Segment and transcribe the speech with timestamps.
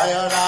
[0.00, 0.39] Jaya Ram.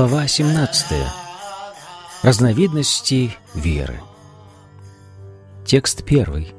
[0.00, 0.96] Глава 17.
[2.22, 4.00] Разновидности веры.
[5.66, 6.54] Текст первый.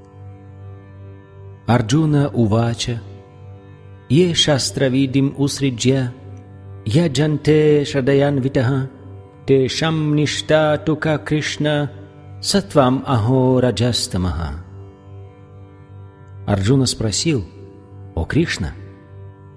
[1.65, 3.01] Арджуна Увача
[4.09, 6.13] Е шастравидим усриджя
[6.85, 8.89] Я джанте шадаян витаха
[9.47, 10.15] Те шам
[10.85, 11.89] тука Кришна
[12.41, 14.51] Сатвам ахо раджастамаха
[16.45, 17.43] Арджуна спросил,
[18.13, 18.73] «О Кришна,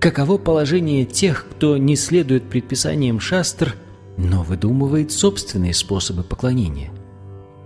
[0.05, 3.75] каково положение тех, кто не следует предписаниям шастр,
[4.19, 6.91] но выдумывает собственные способы поклонения?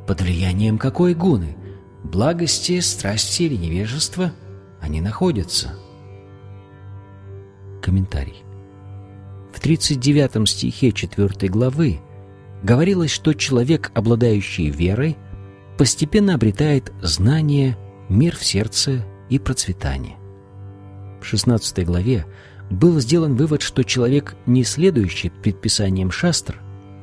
[0.07, 1.57] Под влиянием какой гуны,
[2.05, 4.33] благости, страсти или невежества
[4.81, 5.75] они находятся?»
[7.83, 8.45] Комментарий.
[9.53, 11.99] В 39 стихе 4 главы
[12.63, 15.17] говорилось, что человек, обладающий верой,
[15.77, 17.77] постепенно обретает знание,
[18.09, 20.18] мир в сердце и процветание.
[21.21, 22.27] В 16 главе
[22.71, 26.61] был сделан вывод, что человек, не следующий предписаниям шастр,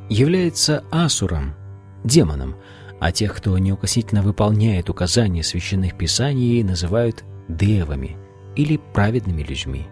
[0.09, 1.55] является асуром,
[2.03, 2.55] демоном,
[2.99, 8.17] а тех, кто неукоснительно выполняет указания священных писаний, называют девами
[8.55, 9.87] или праведными людьми.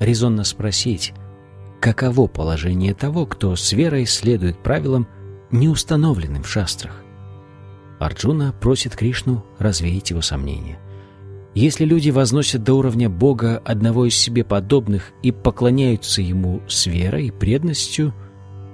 [0.00, 1.12] Резонно спросить,
[1.80, 5.06] каково положение того, кто с верой следует правилам,
[5.50, 7.02] не установленным в шастрах.
[7.98, 10.78] Арджуна просит Кришну развеять его сомнения.
[11.54, 17.26] Если люди возносят до уровня Бога одного из себе подобных и поклоняются Ему с верой
[17.26, 18.14] и преданностью,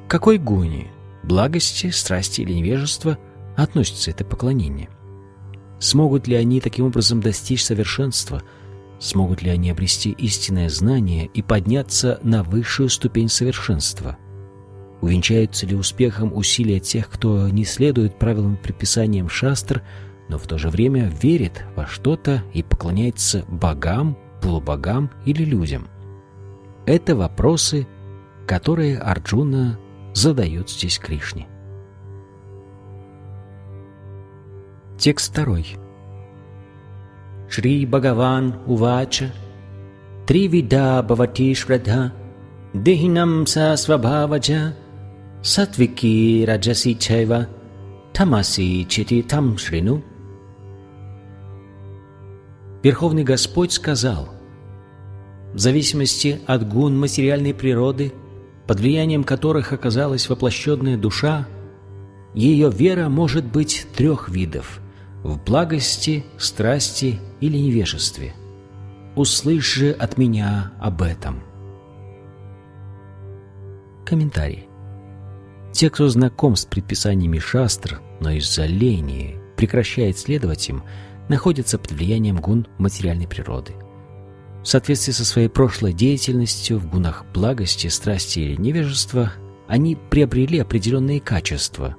[0.06, 0.86] какой гуне,
[1.24, 3.18] благости, страсти или невежества
[3.56, 4.88] относится это поклонение?
[5.80, 8.42] Смогут ли они таким образом достичь совершенства?
[9.00, 14.16] Смогут ли они обрести истинное знание и подняться на высшую ступень совершенства?
[15.00, 19.82] Увенчаются ли успехом усилия тех, кто не следует правилам предписаниям шастр,
[20.28, 25.88] но в то же время верит во что-то и поклоняется богам, полубогам или людям?
[26.86, 27.86] Это вопросы,
[28.46, 29.78] которые Арджуна
[30.14, 31.46] задает здесь Кришне.
[34.98, 35.76] Текст второй.
[37.48, 39.32] Шри Бхагаван Увача
[40.26, 42.12] Три вида бхавати шрадха
[42.74, 44.74] Дехинам са свабхаваджа
[45.42, 47.46] Сатвики раджаси чайва
[48.12, 50.02] Тамаси чити там шрину
[52.88, 54.30] Верховный Господь сказал,
[55.52, 58.14] в зависимости от гун материальной природы,
[58.66, 61.46] под влиянием которых оказалась воплощенная душа,
[62.32, 64.80] ее вера может быть трех видов–
[65.22, 68.32] в благости, страсти или невежестве.
[69.16, 71.42] Услышь же от меня об этом.
[74.06, 74.66] Комментарий.
[75.74, 80.82] Те, кто знаком с предписаниями шастр, но из-за лени прекращает следовать им,
[81.28, 83.74] находятся под влиянием гун материальной природы.
[84.62, 89.32] В соответствии со своей прошлой деятельностью в гунах благости, страсти или невежества
[89.66, 91.96] они приобрели определенные качества.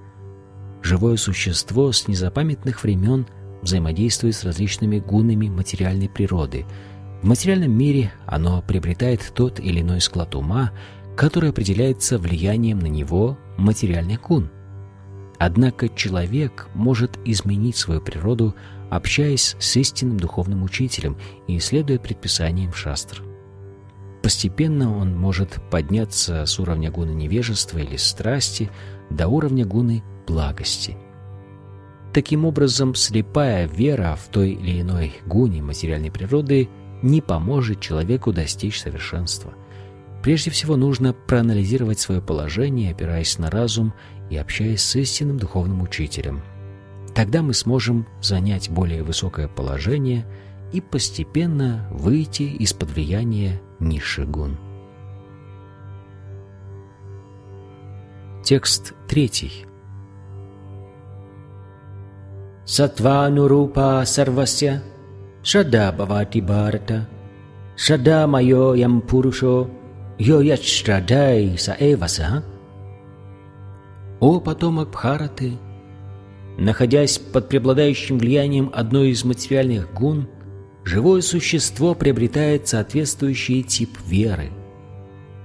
[0.82, 3.28] Живое существо с незапамятных времен
[3.62, 6.66] взаимодействует с различными гунами материальной природы.
[7.22, 10.72] В материальном мире оно приобретает тот или иной склад ума,
[11.18, 14.50] который определяется влиянием на него материальных гун.
[15.38, 18.56] Однако человек может изменить свою природу,
[18.90, 23.24] общаясь с истинным духовным учителем и следуя предписаниям шастр.
[24.22, 28.70] Постепенно он может подняться с уровня гуны невежества или страсти
[29.10, 30.98] до уровня гуны благости.
[32.14, 36.70] Таким образом, слепая вера в той или иной гуне материальной природы
[37.02, 39.54] не поможет человеку достичь совершенства.
[40.24, 43.94] Прежде всего нужно проанализировать свое положение, опираясь на разум
[44.30, 46.42] и общаясь с истинным духовным учителем.
[47.20, 50.26] Тогда мы сможем занять более высокое положение
[50.72, 54.58] и постепенно выйти из-под влияния низших гун.
[58.42, 59.66] Текст третий.
[62.64, 64.82] Сатванурупа сарвася
[65.44, 67.06] Шада бхавати бхарата
[67.76, 69.68] Шада майо ям пурушо
[70.20, 72.44] Йо ячрадай са эваса
[74.22, 75.58] О потомок Бхараты,
[76.60, 80.28] находясь под преобладающим влиянием одной из материальных гун,
[80.84, 84.52] живое существо приобретает соответствующий тип веры.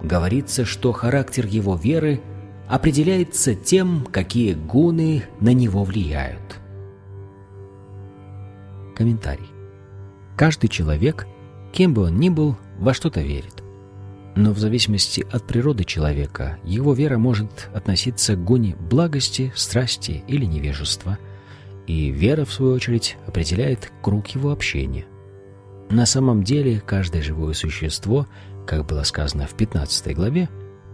[0.03, 2.21] Говорится, что характер его веры
[2.69, 6.61] определяется тем, какие гуны на него влияют.
[8.97, 9.49] Комментарий.
[10.37, 11.27] Каждый человек,
[11.73, 13.54] кем бы он ни был, во что-то верит.
[14.37, 20.45] Но в зависимости от природы человека, его вера может относиться к гоне благости, страсти или
[20.45, 21.19] невежества,
[21.87, 25.07] и вера, в свою очередь, определяет круг его общения.
[25.91, 28.27] На самом деле, каждое живое существо,
[28.67, 30.49] как было сказано в 15 главе,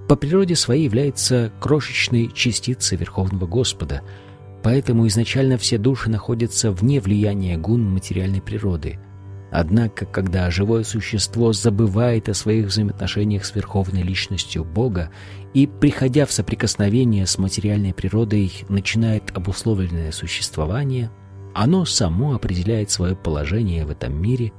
[0.08, 4.02] по природе своей является крошечной частицей Верховного Господа,
[4.62, 8.98] поэтому изначально все души находятся вне влияния гун материальной природы–
[9.50, 15.10] Однако, когда живое существо забывает о своих взаимоотношениях с Верховной Личностью Бога
[15.54, 21.10] и, приходя в соприкосновение с материальной природой, начинает обусловленное существование,
[21.52, 24.52] оно само определяет свое положение в этом мире,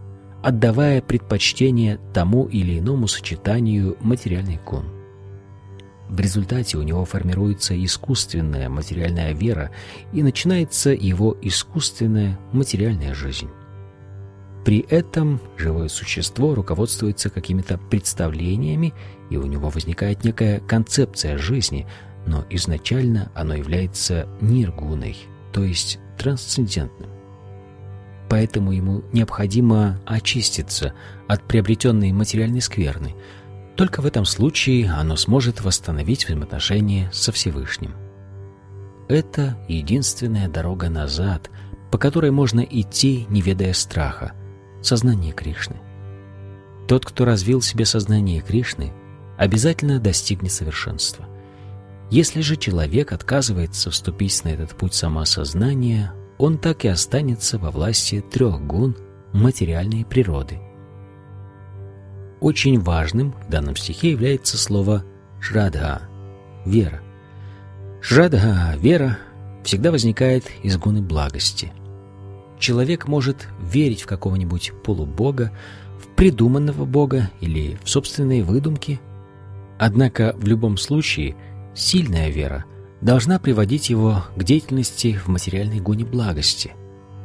[0.43, 4.85] отдавая предпочтение тому или иному сочетанию материальных гун.
[6.09, 9.71] В результате у него формируется искусственная материальная вера
[10.11, 13.47] и начинается его искусственная материальная жизнь.
[14.63, 18.93] При этом живое существо руководствуется какими-то представлениями,
[19.29, 21.87] и у него возникает некая концепция жизни,
[22.27, 25.17] но изначально оно является ниргуной,
[25.51, 27.09] то есть трансцендентным.
[28.29, 30.93] Поэтому ему необходимо очиститься
[31.27, 33.15] от приобретенной материальной скверны.
[33.75, 37.93] Только в этом случае оно сможет восстановить взаимоотношения со Всевышним.
[39.09, 41.49] Это единственная дорога назад,
[41.89, 44.33] по которой можно идти, не ведая страха–
[44.81, 45.77] сознание Кришны.
[46.87, 48.91] Тот, кто развил в себе сознание Кришны,
[49.37, 51.25] обязательно достигнет совершенства.
[52.09, 58.21] Если же человек отказывается вступить на этот путь самосознания, он так и останется во власти
[58.21, 58.97] трех гун
[59.31, 60.59] материальной природы.
[62.41, 65.05] Очень важным в данном стихе является слово
[65.39, 66.01] «шрадха»—
[66.65, 67.01] «вера».
[68.01, 69.19] «Шрадха»— «вера»
[69.63, 71.71] всегда возникает из гуны благости—
[72.61, 75.51] человек может верить в какого-нибудь полубога,
[75.99, 79.01] в придуманного бога или в собственные выдумки.
[79.77, 81.35] Однако в любом случае
[81.73, 82.63] сильная вера
[83.01, 86.71] должна приводить его к деятельности в материальной гоне благости.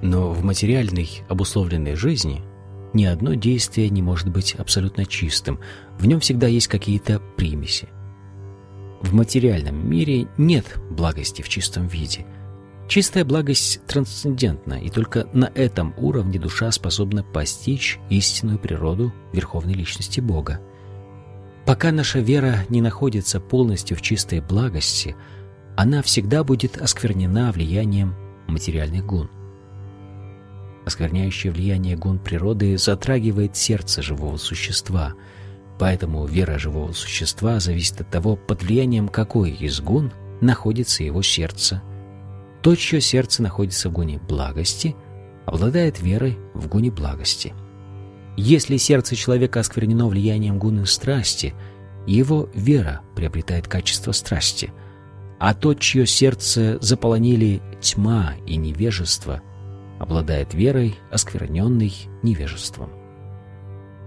[0.02, 2.42] Но в материальной обусловленной жизни
[2.92, 5.60] ни одно действие не может быть абсолютно чистым,
[5.98, 7.88] в нем всегда есть какие-то примеси.
[9.02, 12.26] В материальном мире нет благости в чистом виде–
[12.88, 20.20] Чистая благость трансцендентна, и только на этом уровне душа способна постичь истинную природу Верховной Личности
[20.20, 20.60] Бога.
[21.66, 25.16] Пока наша вера не находится полностью в чистой благости,
[25.76, 28.14] она всегда будет осквернена влиянием
[28.46, 29.28] материальных гун.
[30.86, 35.14] Оскверняющее влияние гун природы затрагивает сердце живого существа,
[35.80, 41.82] поэтому вера живого существа зависит от того, под влиянием какой из гун находится его сердце–
[42.66, 44.96] то, чье сердце находится в гуне благости,
[45.44, 47.54] обладает верой в гуне благости.
[48.36, 51.54] Если сердце человека осквернено влиянием гуны страсти,
[52.08, 54.72] его вера приобретает качество страсти,
[55.38, 59.42] а тот, чье сердце заполонили тьма и невежество,
[60.00, 61.94] обладает верой, оскверненной
[62.24, 62.90] невежеством.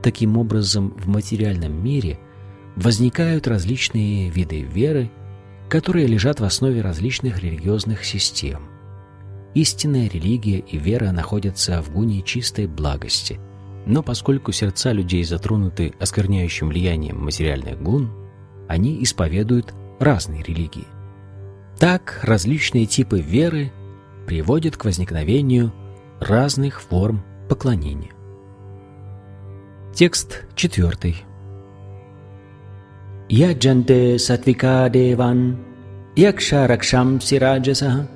[0.04, 2.20] Таким образом, в материальном мире
[2.76, 5.10] возникают различные виды веры,
[5.70, 8.64] которые лежат в основе различных религиозных систем.
[9.54, 13.40] Истинная религия и вера находятся в гуне чистой благости,
[13.86, 18.12] но поскольку сердца людей затронуты оскверняющим влиянием материальных гун,
[18.68, 20.86] они исповедуют разные религии.
[21.80, 23.72] Так различные типы веры
[24.28, 25.74] приводят к возникновению
[26.20, 28.12] разных форм поклонения.
[29.94, 31.29] Текст четвертый.
[34.90, 35.58] Деван,
[36.16, 38.08] якша ракшамси раджасаха,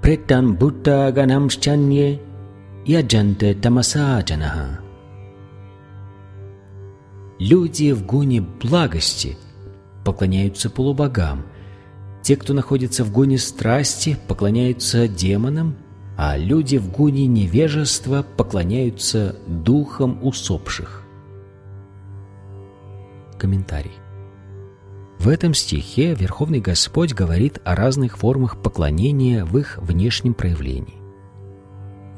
[0.00, 2.18] претан будда ганамшчанье,
[2.86, 4.80] яджанте тамаса джанаха.
[7.38, 9.36] Люди в гуне благости
[10.02, 11.44] поклоняются полубогам.
[12.22, 15.76] Те, кто находится в гуне страсти, поклоняются демонам,
[16.16, 21.04] а люди в гуне невежества поклоняются духам усопших.
[23.38, 24.07] Комментарий.
[25.18, 30.94] В этом стихе Верховный Господь говорит о разных формах поклонения в их внешнем проявлении.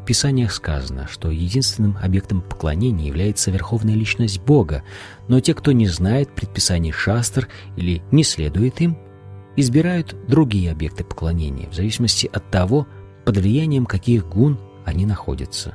[0.02, 4.83] В Писаниях сказано, что единственным объектом поклонения является Верховная Личность Бога,
[5.28, 8.99] но те, кто не знает предписаний шастр или не следует им,
[9.57, 12.87] избирают другие объекты поклонения в зависимости от того,
[13.25, 15.75] под влиянием каких гун они находятся.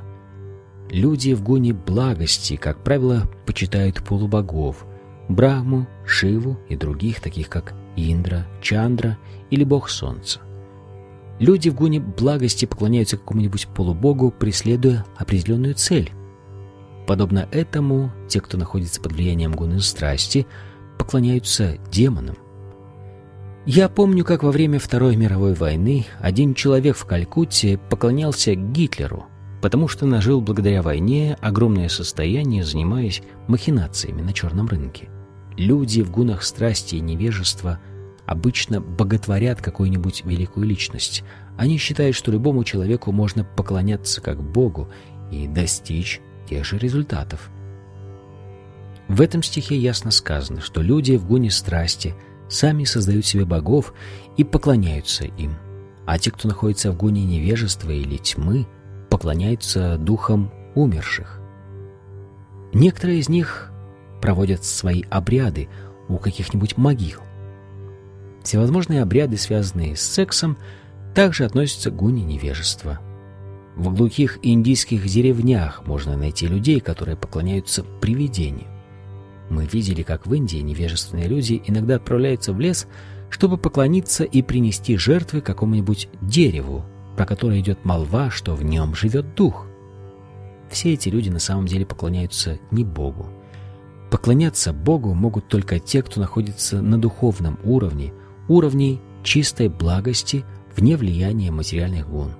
[0.90, 4.86] Люди в гуне благости, как правило, почитают полубогов–
[5.28, 9.18] Брахму, Шиву и других, таких как Индра, Чандра
[9.50, 10.40] или Бог Солнца.
[11.38, 16.10] Люди в гуне благости поклоняются какому-нибудь полубогу, преследуя определенную цель.
[17.06, 20.46] Подобно этому, те, кто находится под влиянием гуны страсти,
[20.98, 22.36] поклоняются демонам.
[23.66, 29.26] Я помню, как во время Второй мировой войны один человек в Калькутте поклонялся Гитлеру,
[29.60, 35.08] потому что нажил благодаря войне огромное состояние, занимаясь махинациями на черном рынке.
[35.56, 37.78] Люди в гунах страсти и невежества
[38.26, 41.22] обычно боготворят какую-нибудь великую личность.
[41.56, 44.88] Они считают, что любому человеку можно поклоняться как Богу
[45.30, 47.50] и достичь тех же результатов.
[49.08, 52.14] В этом стихе ясно сказано, что люди в гуне страсти–
[52.48, 53.92] сами создают себе богов
[54.36, 55.54] и поклоняются им,
[56.06, 58.66] а те, кто находится в гуне невежества или тьмы,
[59.10, 61.40] поклоняются духам умерших.
[62.72, 63.70] Некоторые из них
[64.26, 65.68] проводят свои обряды
[66.08, 67.20] у каких-нибудь могил.
[68.42, 70.58] Всевозможные обряды, связанные с сексом,
[71.14, 72.98] также относятся к гуне невежества.
[73.76, 78.66] В глухих индийских деревнях можно найти людей, которые поклоняются привидениям.
[79.48, 82.88] Мы видели, как в Индии невежественные люди иногда отправляются в лес,
[83.30, 86.84] чтобы поклониться и принести жертвы какому-нибудь дереву,
[87.16, 89.68] про которое идет молва, что в нем живет дух.
[90.68, 93.35] Все эти люди на самом деле поклоняются не Богу.
[94.10, 98.12] Поклоняться Богу могут только те, кто находится на духовном уровне,
[98.48, 100.44] уровне чистой благости
[100.76, 102.32] вне влияния материальных гун.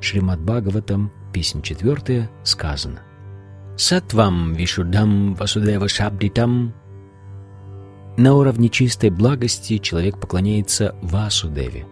[0.00, 3.00] Шримад Бхагаватам, песня 4, сказано
[3.76, 6.74] Сатвам Вишудам Васудева Шабдитам.
[8.16, 11.86] На уровне чистой благости человек поклоняется Васудеве.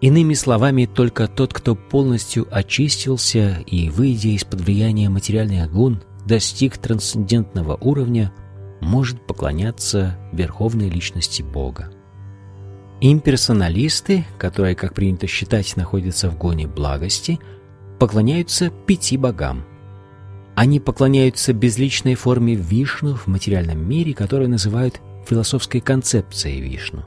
[0.00, 7.76] Иными словами, только тот, кто полностью очистился и, выйдя из-под влияния материальных гун, достиг трансцендентного
[7.80, 8.32] уровня,
[8.80, 11.90] может поклоняться Верховной Личности Бога.
[13.00, 17.38] Имперсоналисты, которые, как принято считать, находятся в гоне благости,
[17.98, 19.64] поклоняются пяти богам–
[20.56, 27.04] они поклоняются безличной форме Вишну в материальном мире, которую называют философской концепцией Вишну.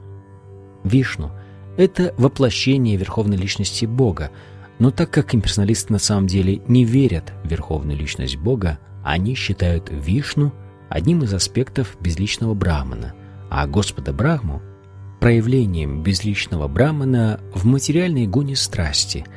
[0.84, 1.32] Вишну—
[1.76, 4.30] это воплощение Верховной Личности Бога,
[4.78, 9.90] но так как имперсоналисты на самом деле не верят в Верховную Личность Бога, они считают
[9.90, 10.52] Вишну
[10.88, 13.14] одним из аспектов безличного Брахмана,
[13.50, 14.62] а Господа Брахму—
[15.20, 19.24] проявлением безличного Брахмана в материальной гуне страсти—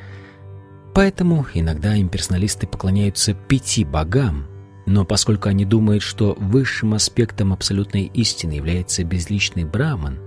[0.94, 4.46] Поэтому иногда имперсоналисты поклоняются пяти богам,
[4.86, 10.20] но поскольку они думают, что высшим аспектом абсолютной истины является безличный браман,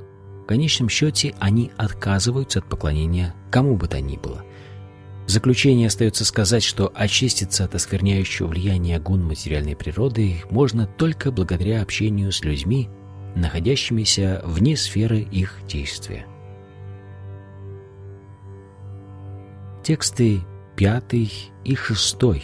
[0.43, 4.43] в конечном счете они отказываются от поклонения кому бы то ни было.
[5.27, 11.81] В заключение остается сказать, что очиститься от оскверняющего влияния гун материальной природы можно только благодаря
[11.81, 12.89] общению с людьми,
[13.35, 16.25] находящимися вне сферы их действия.
[19.83, 20.39] Тексты
[20.77, 21.29] пятый
[21.65, 22.43] и шестой.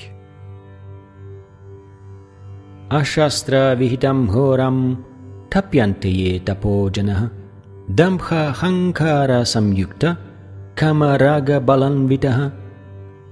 [2.89, 5.05] Ашастра вихитам хорам
[5.49, 7.31] тапьянте таподжана
[7.87, 10.19] дамха ханкара самюкта
[10.75, 12.51] камарага баланвитаха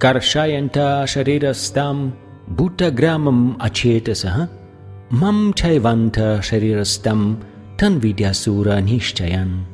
[0.02, 2.16] каршаянта шарирастам
[2.48, 4.50] бутаграмам ачетасаха
[5.12, 7.38] мам чайванта шарирастам
[7.78, 9.68] танвидясура нишчаян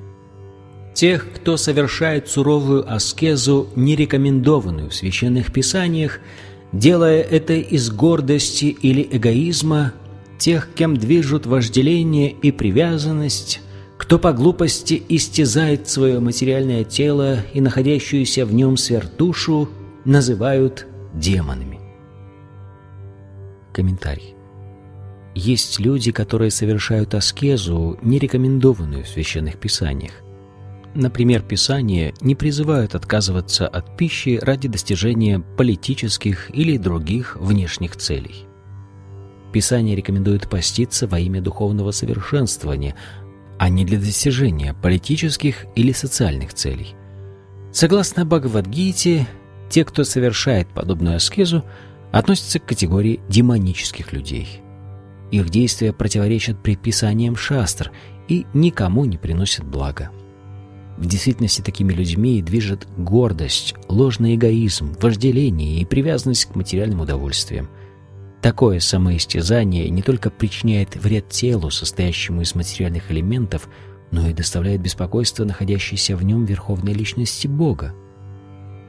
[0.93, 6.19] тех, кто совершает суровую аскезу, не рекомендованную в священных писаниях,
[6.73, 9.93] делая это из гордости или эгоизма,
[10.39, 13.61] тех, кем движут вожделение и привязанность,
[13.97, 19.69] кто по глупости истязает свое материальное тело и находящуюся в нем сверхдушу,
[20.07, 21.79] называют демонами.
[23.73, 24.33] Комментарий.
[25.35, 30.13] Есть люди, которые совершают аскезу, не рекомендованную в священных писаниях,
[30.95, 38.47] Например, Писание не призывают отказываться от пищи ради достижения политических или других внешних целей.
[39.53, 42.95] Писание рекомендует поститься во имя духовного совершенствования,
[43.59, 46.95] а не для достижения политических или социальных целей.
[47.71, 49.27] Согласно Бхагавадгите,
[49.69, 51.63] те, кто совершает подобную аскезу,
[52.11, 54.61] относятся к категории демонических людей.
[55.31, 57.91] Их действия противоречат предписаниям шастр
[58.27, 60.09] и никому не приносят блага.
[60.97, 67.69] В действительности такими людьми движет гордость, ложный эгоизм, вожделение и привязанность к материальным удовольствиям.
[68.41, 73.69] Такое самоистязание не только причиняет вред телу, состоящему из материальных элементов,
[74.09, 77.93] но и доставляет беспокойство находящейся в нем верховной личности Бога.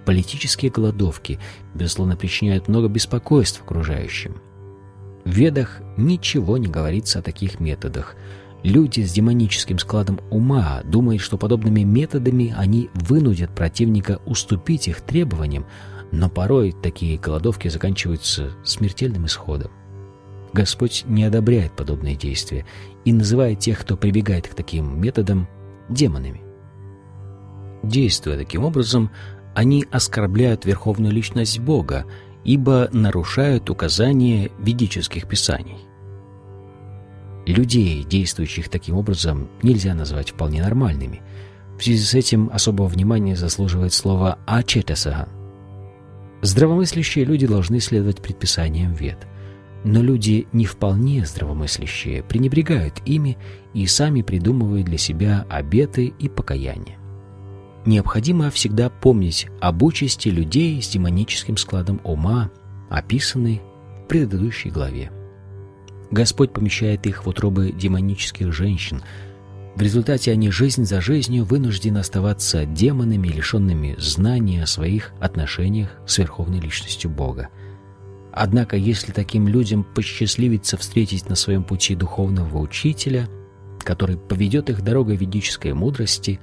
[0.08, 1.38] Политические голодовки,
[1.74, 4.40] безусловно, причиняют много беспокойств окружающим.
[5.26, 8.16] В Ведах ничего не говорится о таких методах.
[8.62, 15.66] Люди с демоническим складом ума думают, что подобными методами они вынудят противника уступить их требованиям,
[16.10, 19.70] но порой такие голодовки заканчиваются смертельным исходом.
[20.54, 22.64] Господь не одобряет подобные действия
[23.04, 25.46] и называет тех, кто прибегает к таким методам,
[25.90, 26.40] демонами.
[27.82, 29.10] Действуя таким образом,
[29.54, 32.04] они оскорбляют верховную личность Бога,
[32.44, 35.78] ибо нарушают указания ведических писаний.
[37.46, 41.22] Людей, действующих таким образом, нельзя назвать вполне нормальными.
[41.78, 45.28] В связи с этим особого внимания заслуживает слово «ачетасага».
[46.42, 49.26] Здравомыслящие люди должны следовать предписаниям вет.
[49.84, 53.38] Но люди не вполне здравомыслящие пренебрегают ими
[53.74, 56.97] и сами придумывают для себя обеты и покаяния.
[57.88, 62.50] Необходимо всегда помнить об участи людей с демоническим складом ума,
[62.90, 63.62] описанной
[64.04, 65.10] в предыдущей главе.
[66.10, 69.02] Господь помещает их в утробы демонических женщин.
[69.74, 76.18] В результате они жизнь за жизнью вынуждены оставаться демонами, лишенными знания о своих отношениях с
[76.18, 77.48] Верховной Личностью Бога.
[78.34, 83.30] Однако, если таким людям посчастливится встретить на своем пути духовного учителя,
[83.82, 86.38] который поведет их дорогой ведической мудрости,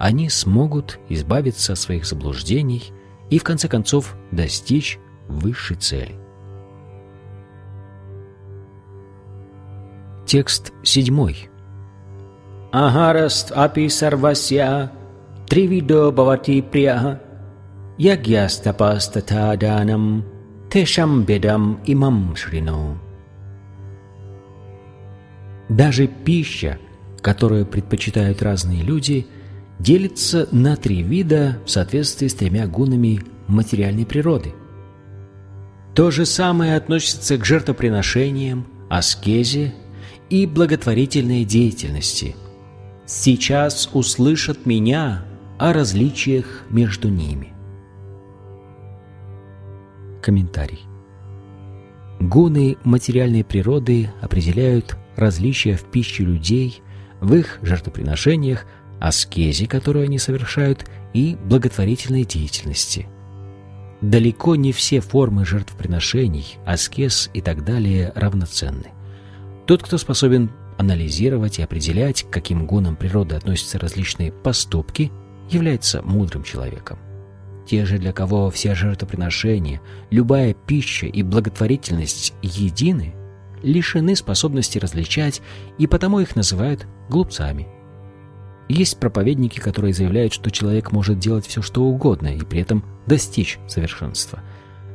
[0.00, 2.90] они смогут избавиться от своих заблуждений
[3.28, 6.14] и, в конце концов, достичь высшей цели.
[10.24, 11.50] Текст седьмой.
[12.72, 14.90] Ахараст апи сарвасья
[15.46, 17.20] тривидо бавати прия
[17.98, 20.24] ягьястапастата данам
[20.70, 22.96] тешам бедам имам шрино.
[25.68, 26.78] Даже пища,
[27.20, 29.26] которую предпочитают разные люди,
[29.80, 34.52] делится на три вида в соответствии с тремя гунами материальной природы.
[35.94, 39.74] То же самое относится к жертвоприношениям, аскезе
[40.28, 42.36] и благотворительной деятельности.
[43.06, 45.24] Сейчас услышат меня
[45.58, 47.52] о различиях между ними.
[50.22, 50.80] Комментарий.
[52.20, 56.82] Гуны материальной природы определяют различия в пище людей,
[57.20, 58.66] в их жертвоприношениях,
[59.00, 63.08] аскезе, которую они совершают, и благотворительной деятельности.
[64.00, 68.92] Далеко не все формы жертвоприношений, аскез и так далее равноценны.
[69.66, 75.12] Тот, кто способен анализировать и определять, к каким гунам природы относятся различные поступки,
[75.50, 76.98] является мудрым человеком.
[77.66, 83.14] Те же, для кого все жертвоприношения, любая пища и благотворительность едины,
[83.62, 85.42] лишены способности различать,
[85.78, 87.68] и потому их называют глупцами.
[88.70, 93.58] Есть проповедники, которые заявляют, что человек может делать все, что угодно, и при этом достичь
[93.66, 94.40] совершенства.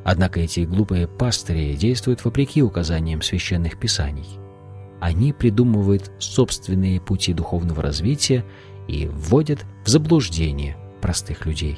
[0.04, 4.40] Однако эти глупые пастыри действуют вопреки указаниям священных писаний–
[5.00, 8.46] они придумывают собственные пути духовного развития
[8.88, 11.78] и вводят в заблуждение простых людей.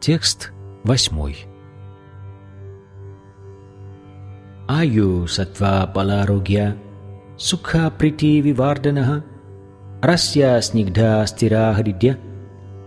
[0.00, 1.36] Текст восьмой.
[4.66, 6.76] Аю сатва баларугья
[10.00, 12.16] расья снигдha стира хридья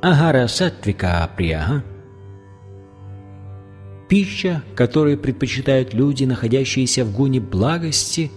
[0.02, 1.84] ахара сатвика прияха
[4.08, 8.32] Пища, которую предпочитают люди, находящиеся в гуне благости,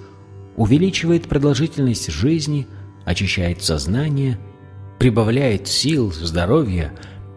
[0.56, 2.66] увеличивает продолжительность жизни,
[3.04, 4.38] очищает сознание,
[4.98, 6.92] прибавляет сил, здоровья,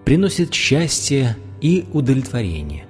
[0.05, 2.87] приносит счастье и удовлетворение.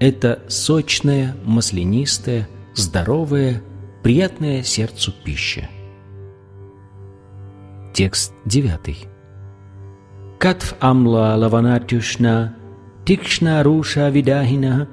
[0.00, 3.62] Это сочная, маслянистая, здоровая,
[4.06, 5.68] приятная сердцу пища.
[7.92, 8.98] Текст девятый.
[10.38, 12.54] Катв амла лаванатюшна
[13.04, 14.88] тикшна-руша видахина,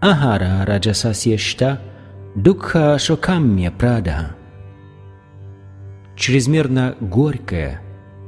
[0.00, 1.80] ахара раджасасьешта,
[2.36, 4.36] дукха шокамья прада.
[6.14, 7.80] Чрезмерно горькая,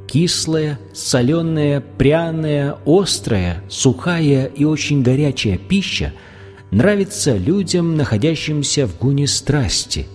[0.08, 6.12] кислая, соленая, пряная, острая, сухая и очень горячая пища
[6.70, 10.06] нравится людям, находящимся в гуне страсти.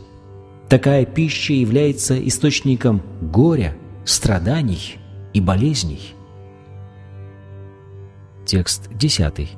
[0.69, 4.97] Такая пища является источником горя, страданий
[5.33, 6.13] и болезней.
[8.45, 9.49] Текст 10.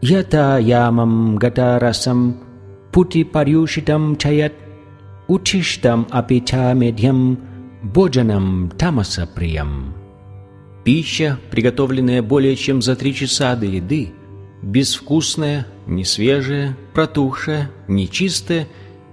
[0.00, 2.36] Ята ямам гатарасам
[2.92, 4.52] пути парюшитам чаят
[5.26, 7.38] учиштам апича медьям
[7.82, 9.94] боджанам тамаса приям.
[10.84, 14.12] Пища, приготовленная более чем за три часа до еды,
[14.62, 18.66] безвкусная, несвежая, протухшая, нечистая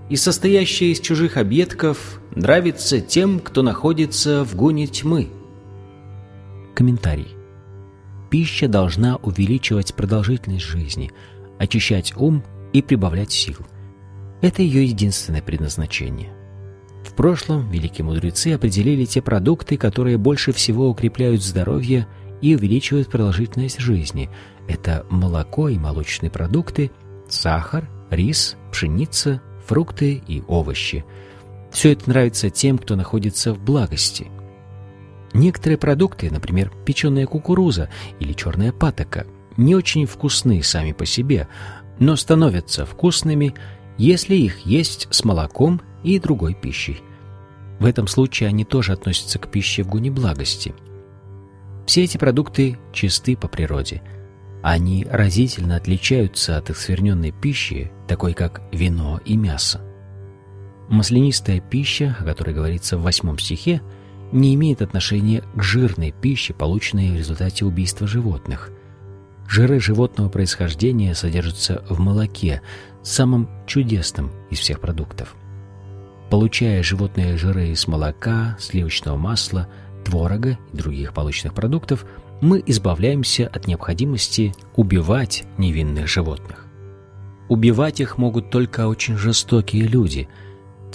[0.09, 5.29] и состоящая из чужих объедков, нравится тем, кто находится в гуне тьмы.
[6.73, 7.29] Комментарий.
[8.29, 11.11] Пища должна увеличивать продолжительность жизни,
[11.57, 13.57] очищать ум и прибавлять сил.
[14.41, 16.33] Это ее единственное предназначение.
[17.05, 22.07] В прошлом великие мудрецы определили те продукты, которые больше всего укрепляют здоровье
[22.45, 24.29] и увеличивают продолжительность жизни.
[24.67, 26.91] Это молоко и молочные продукты,
[27.27, 31.03] сахар, рис, пшеница, фрукты и овощи.
[31.71, 34.27] Все это нравится тем, кто находится в благости.
[35.33, 39.25] Некоторые продукты, например, печеная кукуруза или черная патока,
[39.57, 41.47] не очень вкусны сами по себе,
[41.97, 43.55] но становятся вкусными,
[43.97, 47.01] если их есть с молоком и другой пищей.
[47.79, 50.75] В этом случае они тоже относятся к пище в гуне благости.
[51.85, 54.01] Все эти продукты чисты по природе.
[54.63, 56.77] Они разительно отличаются от их
[57.41, 59.81] пищи, такой как вино и мясо.
[60.89, 63.81] Маслянистая пища, о которой говорится в восьмом стихе,
[64.31, 68.71] не имеет отношения к жирной пище, полученной в результате убийства животных.
[69.47, 72.61] Жиры животного происхождения содержатся в молоке,
[73.03, 75.35] самым чудесным из всех продуктов.
[76.31, 79.67] Получая животные жиры из молока, сливочного масла,
[80.05, 82.05] творога и других молочных продуктов,
[82.41, 86.65] мы избавляемся от необходимости убивать невинных животных.
[87.49, 90.29] Убивать их могут только очень жестокие люди–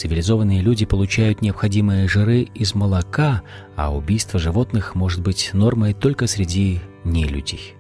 [0.01, 3.43] Цивилизованные люди получают необходимые жиры из молока,
[3.77, 7.75] а убийство животных может быть нормой только среди нелюдей.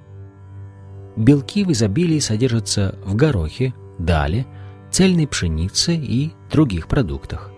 [1.17, 4.47] Белки в изобилии содержатся в горохе, дале,
[4.91, 7.53] цельной пшенице и других продуктах.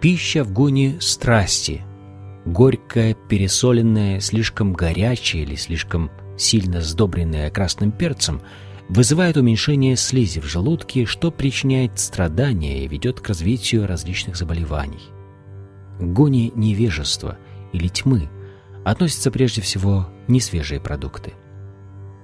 [0.00, 1.82] Пища в гоне страсти.
[2.52, 8.42] Горькая, пересоленная, слишком горячая или слишком сильно сдобренная красным перцем–
[8.88, 15.02] вызывает уменьшение слизи в желудке, что причиняет страдания и ведет к развитию различных заболеваний.
[15.98, 17.38] К гоне невежества
[17.72, 18.28] или тьмы
[18.84, 21.34] относятся прежде всего несвежие продукты.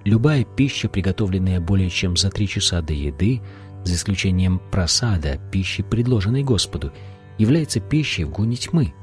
[0.05, 3.43] Любая пища, приготовленная более чем за три часа до еды,
[3.85, 6.93] за исключением просада, пищи, предложенной Господу,
[7.39, 8.95] является пищей в гоне тьмы.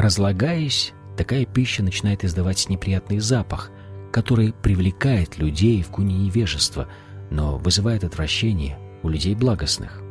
[0.00, 3.70] Разлагаясь, такая пища начинает издавать неприятный запах–
[4.10, 6.88] который привлекает людей в куне невежества,
[7.30, 10.02] но вызывает отвращение у людей благостных.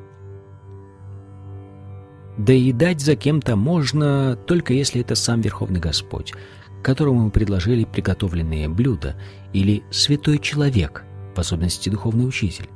[2.38, 6.34] Доедать за кем-то можно, только если это сам Верховный Господь,
[6.82, 9.19] которому мы предложили приготовленные блюда,
[9.52, 11.04] или святой человек,
[11.36, 12.69] в особенности духовный учитель.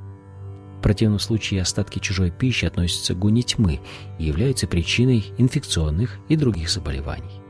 [0.83, 3.79] Противном случае остатки чужой пищи относятся к гуне тьмы
[4.19, 7.41] и являются причиной инфекционных и других заболеваний.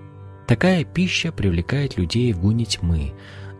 [0.48, 3.13] Такая пища привлекает людей в гуне тьмы,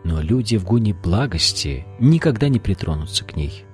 [0.04, 3.64] но люди в гуне благости никогда не притронутся к ней.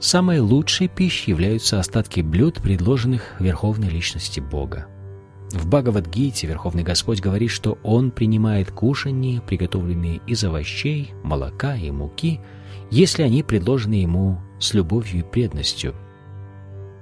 [0.00, 4.86] Самой лучшей пищей являются остатки блюд, предложенных Верховной Личности Бога.
[5.52, 12.40] В Бхагавадгите Верховный Господь говорит, что Он принимает кушанье, приготовленные из овощей, молока и муки,
[12.90, 15.94] если они предложены Ему с любовью и преданностью.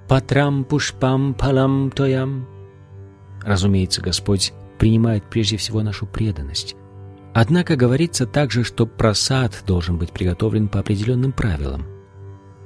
[0.09, 2.47] «Патрам пушпам палам тоям»
[3.47, 6.75] Разумеется, Господь принимает прежде всего нашу преданность.
[7.33, 11.85] Однако говорится также, что просад должен быть приготовлен по определенным правилам.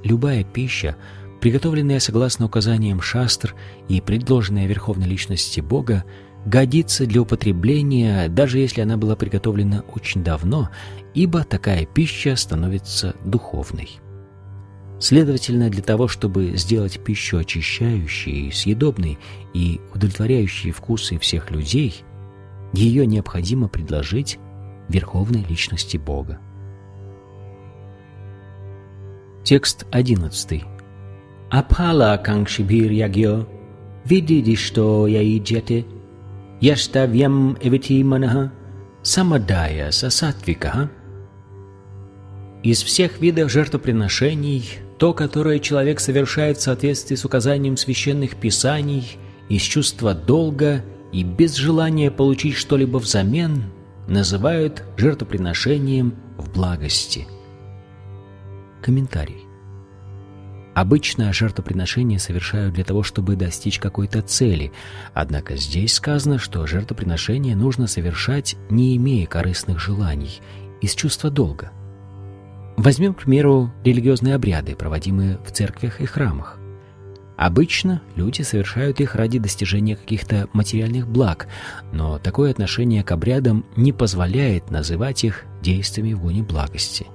[0.03, 0.97] Любая пища,
[1.41, 3.55] приготовленная согласно указаниям шастр
[3.89, 6.05] и предложенная Верховной Личности Бога,
[6.47, 10.71] годится для употребления, даже если она была приготовлена очень давно,
[11.13, 14.01] ибо такая пища становится духовной.
[15.01, 19.19] Следовательно, для того, чтобы сделать пищу очищающей, съедобной
[19.55, 22.05] и удовлетворяющей вкусы всех людей,
[22.75, 24.39] ее необходимо предложить
[24.91, 26.39] Верховной Личности Бога.
[29.43, 30.65] Текст 11.
[31.49, 33.49] Апхала кангшибир ягьо
[34.05, 35.87] видидишто яиджете
[36.61, 38.53] яштавьям эвити манаха
[39.03, 40.91] самадая сасатвика.
[42.63, 49.17] Из всех видов жертвоприношений то, которое человек совершает в соответствии с указанием священных писаний,
[49.49, 53.65] из чувства долга и без желания получить что-либо взамен,
[54.07, 57.27] называют жертвоприношением в благости.
[58.83, 59.47] Комментарий.
[60.75, 64.71] Обычно жертвоприношения совершают для того, чтобы достичь какой-то цели,
[65.15, 70.43] однако здесь сказано, что жертвоприношение нужно совершать, не имея корыстных желаний,
[70.83, 71.73] из чувства долга.
[72.77, 76.59] Возьмем, к примеру, религиозные обряды, проводимые в церквях и храмах.
[77.41, 81.49] Обычно люди совершают их ради достижения каких-то материальных благ,
[81.91, 87.07] но такое отношение к обрядам не позволяет называть их действиями в гоне благости.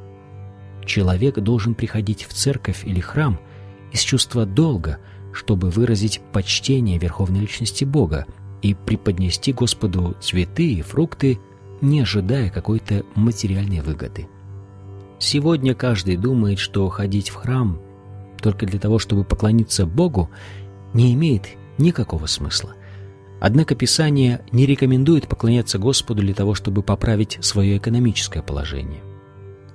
[0.84, 3.40] Человек должен приходить в церковь или храм
[3.92, 4.98] из чувства долга,
[5.32, 8.26] чтобы выразить почтение Верховной Личности Бога
[8.64, 11.40] и преподнести Господу цветы и фрукты,
[11.82, 14.28] не ожидая какой-то материальной выгоды.
[15.20, 17.80] Сегодня каждый думает, что ходить в храм
[18.42, 20.30] только для того, чтобы поклониться Богу,
[20.94, 21.48] не имеет
[21.78, 22.74] никакого смысла.
[23.40, 29.02] Однако Писание не рекомендует поклоняться Господу для того, чтобы поправить свое экономическое положение.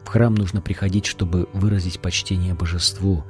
[0.04, 3.24] В храм нужно приходить, чтобы выразить почтение божеству.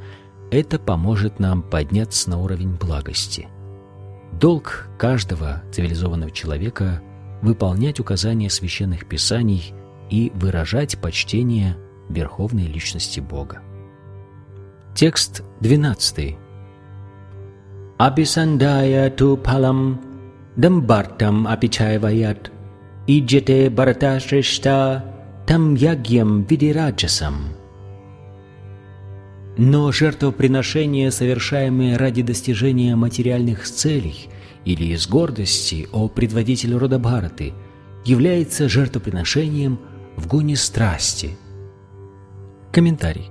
[0.50, 3.48] Это поможет нам подняться на уровень благости.
[4.32, 7.02] Долг каждого цивилизованного человека–
[7.42, 9.72] выполнять указания священных писаний
[10.10, 11.76] и выражать почтение
[12.10, 13.62] Верховной Личности Бога.
[14.94, 16.36] Текст 12.
[17.98, 19.98] Abhisandaya tu phalam
[20.56, 22.50] dambartam apichayvayat
[23.06, 25.04] ijete bharata shrishta
[25.46, 27.54] tam yagyam видираджасам.
[29.56, 34.28] Но жертвоприношения, совершаемые ради достижения материальных целей
[34.64, 37.52] или из гордости о предводителе рода Бхараты,
[38.04, 39.78] является жертвоприношением
[40.16, 41.36] в гуне страсти.
[42.72, 43.30] Комментарий.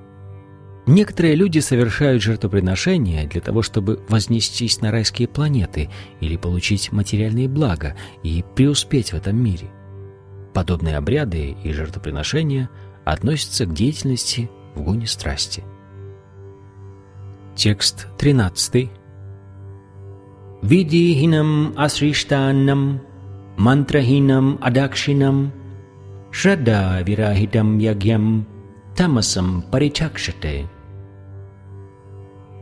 [0.86, 7.96] Некоторые люди совершают жертвоприношения для того, чтобы вознестись на райские планеты или получить материальные блага
[8.24, 9.68] и преуспеть в этом мире.
[10.54, 12.70] Подобные обряды и жертвоприношения
[13.06, 15.64] относятся к деятельности в гоне страсти.
[17.56, 18.90] Текст 13.
[20.64, 23.02] Видихинам асриштанам
[23.58, 25.54] мантрахинам адакшинам
[26.32, 28.48] шрадда вирахитам ягьям
[29.00, 30.68] тамасам паричакшате–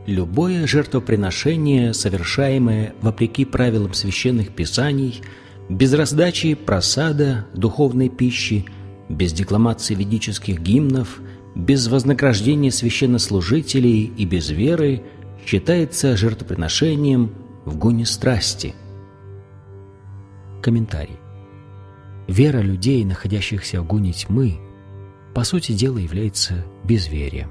[0.06, 5.20] Любое жертвоприношение, совершаемое вопреки правилам священных писаний,
[5.68, 8.66] без раздачи просада, духовной пищи,
[9.08, 11.20] без декламации ведических гимнов,
[11.56, 15.02] без вознаграждения священнослужителей и без веры,
[15.44, 17.32] считается жертвоприношением
[17.64, 18.76] в гоне страсти.
[20.62, 21.18] Комментарий.
[22.28, 24.60] Вера людей, находящихся в гоне тьмы,
[25.34, 27.50] по сути дела является безверием.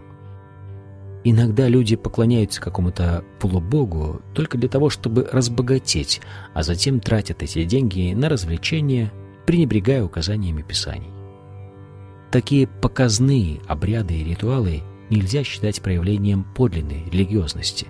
[1.24, 6.22] Иногда люди поклоняются какому-то полубогу только для того, чтобы разбогатеть,
[6.54, 9.12] а затем тратят эти деньги на развлечения,
[9.46, 11.12] пренебрегая указаниями Писаний.
[12.32, 17.88] Такие показные обряды и ритуалы нельзя считать проявлением подлинной религиозности.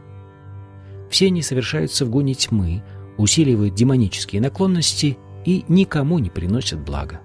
[1.09, 2.83] Все они совершаются в гоне тьмы,
[3.17, 7.21] усиливают демонические наклонности и никому не приносят блага.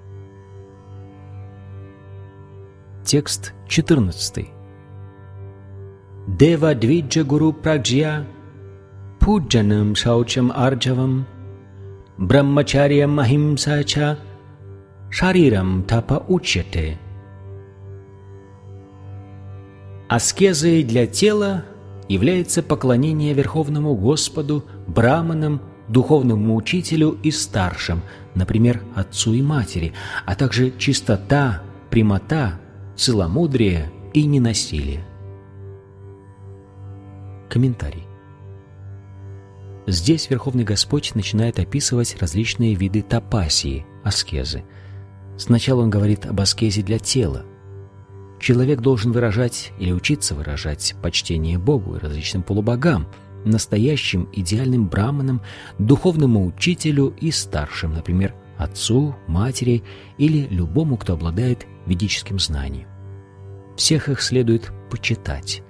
[3.04, 4.46] Текст 14.
[6.28, 8.24] Дева Двиджа Гуру Праджья
[9.18, 11.26] Пуджанам Шаучам Арджавам
[12.16, 14.18] Брахмачарьям Ахимсача
[15.10, 16.96] Шарирам Тапа Учьяте
[20.08, 21.64] Аскезой для тела
[22.08, 28.02] является поклонение Верховному Господу, браманам, духовному учителю и старшим,
[28.36, 29.92] например, отцу и матери,
[30.24, 32.61] а также чистота, прямота,
[32.96, 35.04] целомудрие и ненасилие.
[37.48, 38.06] Комментарий.
[39.86, 44.64] Здесь Верховный Господь начинает описывать различные виды тапасии, аскезы.
[45.36, 47.44] Сначала он говорит об аскезе для тела.
[48.38, 53.06] Человек должен выражать или учиться выражать почтение Богу и различным полубогам,
[53.44, 55.42] настоящим идеальным браманам,
[55.78, 59.82] духовному учителю и старшим, например, отцу, матери
[60.18, 62.88] или любому, кто обладает ведическим знанием.
[63.76, 65.62] Всех их следует почитать.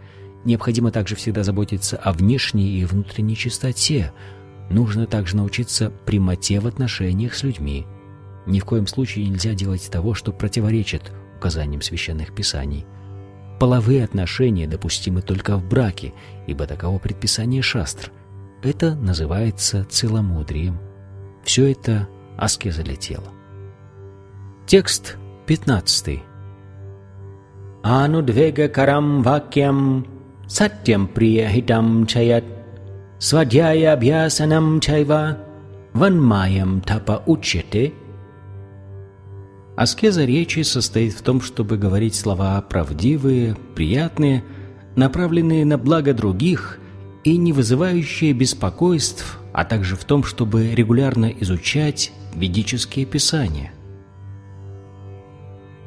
[0.44, 4.12] Необходимо также всегда заботиться о внешней и внутренней чистоте.
[4.70, 7.86] Нужно также научиться прямоте в отношениях с людьми.
[8.46, 12.86] Ни в коем случае нельзя делать того, что противоречит указаниям священных писаний.
[13.60, 16.12] Половые отношения допустимы только в браке,
[16.48, 18.10] ибо таково предписание шастр.
[18.62, 20.78] Это называется целомудрием.
[21.44, 23.28] Все это аскеза для тела.
[24.66, 26.22] Текст 15.
[27.82, 30.06] Анудвегакарам вакьям
[30.46, 32.44] сатьям приехитам чаят
[33.18, 35.38] свадьяя бьясанам чайва
[35.94, 37.92] ванмаям тапа учите.
[39.74, 44.44] Аскеза речи состоит в том, чтобы говорить слова правдивые, приятные,
[44.94, 46.78] направленные на благо других
[47.24, 53.72] и не вызывающие беспокойств, а также в том, чтобы регулярно изучать ведические писания–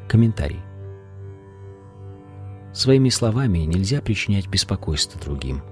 [0.08, 0.60] Комментарий.
[2.72, 5.62] Своими словами нельзя причинять беспокойство другим.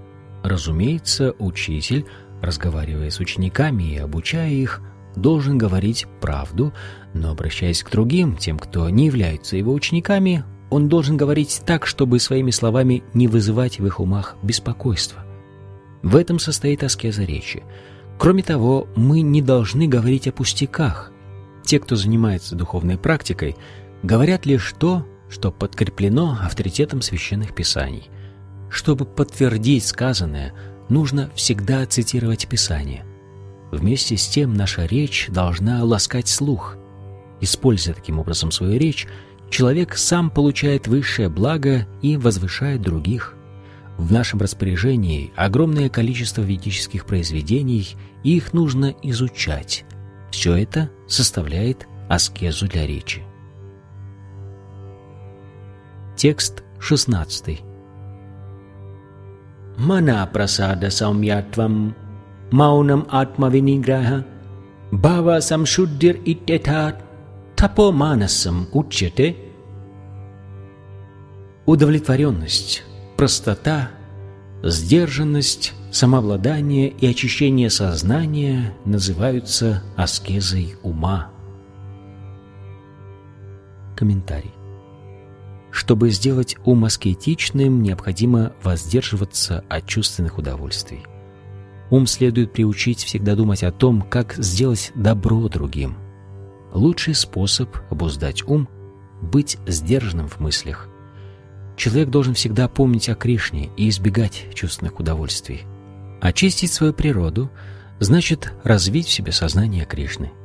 [0.42, 2.06] Разумеется, учитель,
[2.40, 4.80] разговаривая с учениками и обучая их,
[5.16, 6.72] должен говорить правду,
[7.12, 12.18] но обращаясь к другим, тем, кто не являются его учениками, он должен говорить так, чтобы
[12.18, 15.24] своими словами не вызывать в их умах беспокойства.
[16.02, 17.62] В этом состоит аскеза речи.
[18.18, 21.12] Кроме того, мы не должны говорить о пустяках.
[21.64, 23.56] Те, кто занимается духовной практикой,
[24.04, 28.10] говорят лишь то, что подкреплено авторитетом священных писаний.
[28.68, 30.52] Чтобы подтвердить сказанное,
[30.88, 33.04] нужно всегда цитировать Писание.
[33.72, 36.76] Вместе с тем наша речь должна ласкать слух.
[37.40, 39.06] Используя таким образом свою речь,
[39.48, 43.34] человек сам получает высшее благо и возвышает других.
[43.96, 49.84] В нашем распоряжении огромное количество ведических произведений, и их нужно изучать.
[50.30, 53.22] Все это составляет аскезу для речи.
[56.16, 57.62] Текст 16.
[59.78, 61.94] Мана прасада саумьятвам
[62.52, 64.24] маунам атмавиниграха
[64.92, 67.02] бхава самшуддир иттетат
[67.56, 69.36] тапо манасам учете
[71.66, 72.84] Удовлетворенность,
[73.16, 73.90] простота,
[74.62, 81.30] сдержанность, самообладание и очищение сознания называются аскезой ума.
[83.96, 84.53] Комментарий.
[85.74, 91.02] Чтобы сделать ум аскетичным, необходимо воздерживаться от чувственных удовольствий.
[91.90, 95.96] Ум следует приучить всегда думать о том, как сделать добро другим.
[96.72, 98.68] Лучший способ обуздать ум–
[99.20, 100.88] быть сдержанным в мыслях.
[101.76, 105.62] Человек должен всегда помнить о Кришне и избегать чувственных удовольствий.
[106.20, 107.50] Очистить свою природу–
[107.98, 110.30] значит развить в себе сознание Кришны–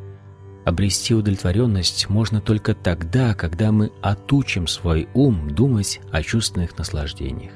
[0.66, 7.54] Обрести удовлетворенность можно только тогда, когда мы отучим свой ум думать о чувственных наслаждениях.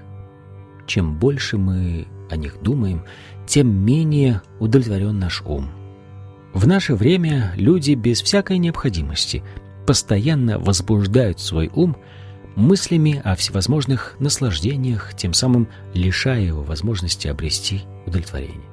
[0.88, 3.04] Чем больше мы о них думаем,
[3.46, 5.70] тем менее удовлетворен наш ум.
[6.54, 9.44] В наше время люди без всякой необходимости
[9.86, 11.98] постоянно возбуждают свой ум
[12.56, 18.73] мыслями о всевозможных наслаждениях, тем самым лишая его возможности обрести удовлетворение.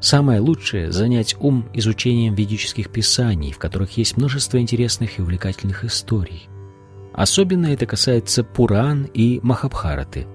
[0.00, 6.48] Самое лучшее– занять ум изучением ведических писаний, в которых есть множество интересных и увлекательных историй.
[7.14, 10.26] Особенно это касается Пуран и Махабхараты.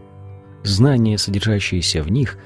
[0.64, 2.38] Знания, содержащиеся в них,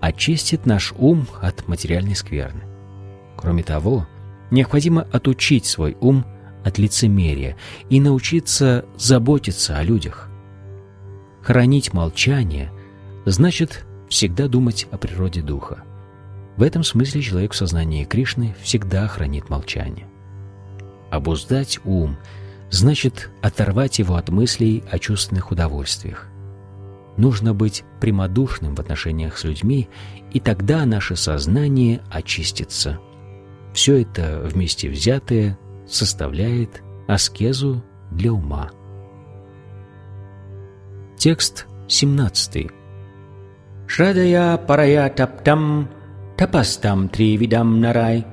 [0.00, 2.62] очистит наш ум от материальной скверны.
[3.36, 4.06] Кроме того,
[4.50, 6.24] необходимо отучить свой ум
[6.64, 7.56] от лицемерия
[7.88, 10.28] и научиться заботиться о людях.
[11.42, 12.70] Хранить молчание
[13.24, 15.84] значит всегда думать о природе духа.
[16.60, 20.06] В этом смысле человек в сознании Кришны всегда хранит молчание.
[21.10, 22.18] Обуздать ум
[22.68, 26.26] значит оторвать его от мыслей о чувственных удовольствиях.
[27.16, 29.88] Нужно быть прямодушным в отношениях с людьми,
[30.34, 33.00] и тогда наше сознание очистится.
[33.72, 38.70] Все это вместе взятое составляет аскезу для ума.
[41.16, 42.70] Текст 17.
[43.86, 45.88] Шрадая парая таптам
[47.80, 48.24] narai,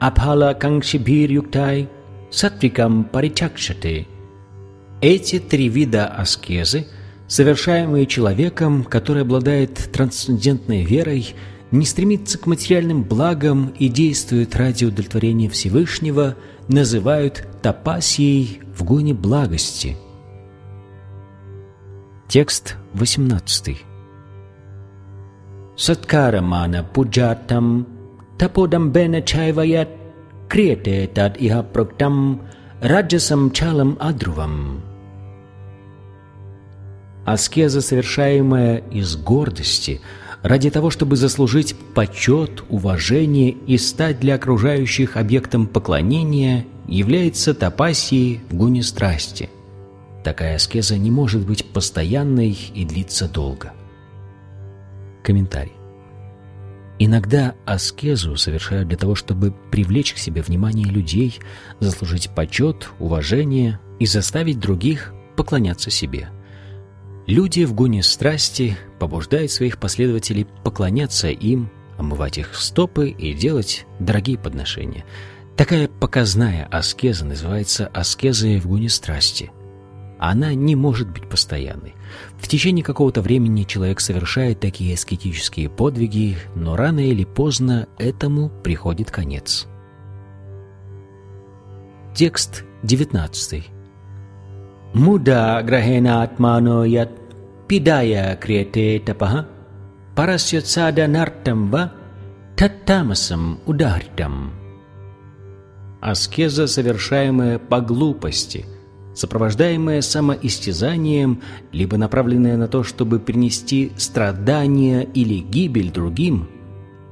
[0.00, 1.86] aphala kангшибхир юктай,
[2.30, 4.06] сатвикам паричакшате.
[5.02, 6.86] Эти три вида аскезы,
[7.28, 11.34] совершаемые человеком, который обладает трансцендентной верой,
[11.70, 16.36] не стремится к материальным благам и действует ради удовлетворения Всевышнего,
[16.68, 19.98] называют тапасией в гоне благости.
[22.28, 23.91] Текст 18.
[25.82, 27.84] Satkaramana pujatam
[28.38, 29.88] tapodambena chaivayat
[30.48, 32.38] kriyate tad iha proktam
[32.80, 34.80] раджасам чалам адрувам.
[37.24, 40.00] Аскеза, совершаемая из гордости,
[40.42, 48.54] ради того, чтобы заслужить почет, уважение и стать для окружающих объектом поклонения, является тапасией в
[48.54, 49.50] гуне страсти.
[50.22, 53.72] Такая аскеза не может быть постоянной и длиться долго.
[55.24, 55.81] Комментарий.
[57.04, 61.40] Иногда аскезу совершают для того, чтобы привлечь к себе внимание людей,
[61.80, 66.28] заслужить почет, уважение и заставить других поклоняться себе.
[67.26, 74.38] Люди в гуне страсти побуждают своих последователей поклоняться им, омывать их стопы и делать дорогие
[74.38, 75.04] подношения.
[75.56, 79.50] Такая показная аскеза называется аскезой в гуне страсти.
[80.20, 81.96] Она не может быть постоянной–
[82.38, 89.10] В течение какого-то времени человек совершает такие аскетические подвиги, но рано или поздно этому приходит
[89.10, 89.66] конец.
[92.14, 93.64] Текст 19.
[94.94, 97.10] Муда грахенатмано ят
[97.68, 99.46] пидая крете тапаха
[100.14, 101.92] парасьяцада нартамва
[102.56, 104.52] таттамасам ударитам.
[106.02, 108.66] Аскеза, совершаемая по глупости,
[109.14, 111.42] сопровождаемая самоистязанием,
[111.72, 116.48] либо направленная на то, чтобы принести страдания или гибель другим,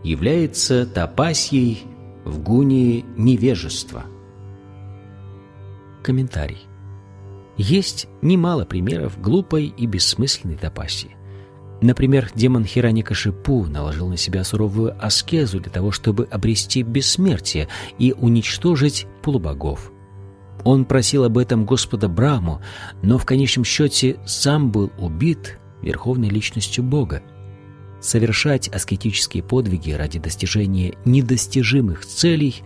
[0.02, 1.84] является тапасьей
[2.24, 4.04] в гуне невежества.
[6.02, 6.66] Комментарий.
[7.56, 11.16] Есть немало примеров глупой и бессмысленной тапасии.
[11.82, 19.06] Например, демон Хираникашипу наложил на себя суровую аскезу для того, чтобы обрести бессмертие и уничтожить
[19.22, 19.92] полубогов.
[20.64, 22.60] Он просил об этом Господа Браму,
[23.02, 27.22] но в конечном счете сам был убит верховной личностью Бога.
[28.00, 32.62] Совершать аскетические подвиги ради достижения недостижимых целей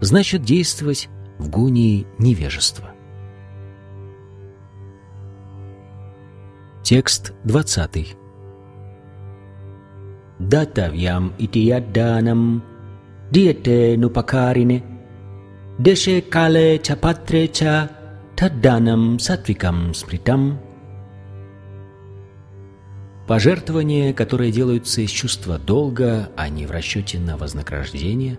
[0.00, 2.92] значит действовать в гунии невежества.
[6.82, 8.16] Текст 20.
[10.38, 12.62] Датавьям итиядданам
[13.30, 14.84] диете нупакарине
[15.78, 17.90] деше кале чапатре ча
[18.36, 20.58] тадданам сатвикам спритам
[23.26, 28.38] Пожертвования, которые делаются из чувства долга, а не в расчете на вознаграждение,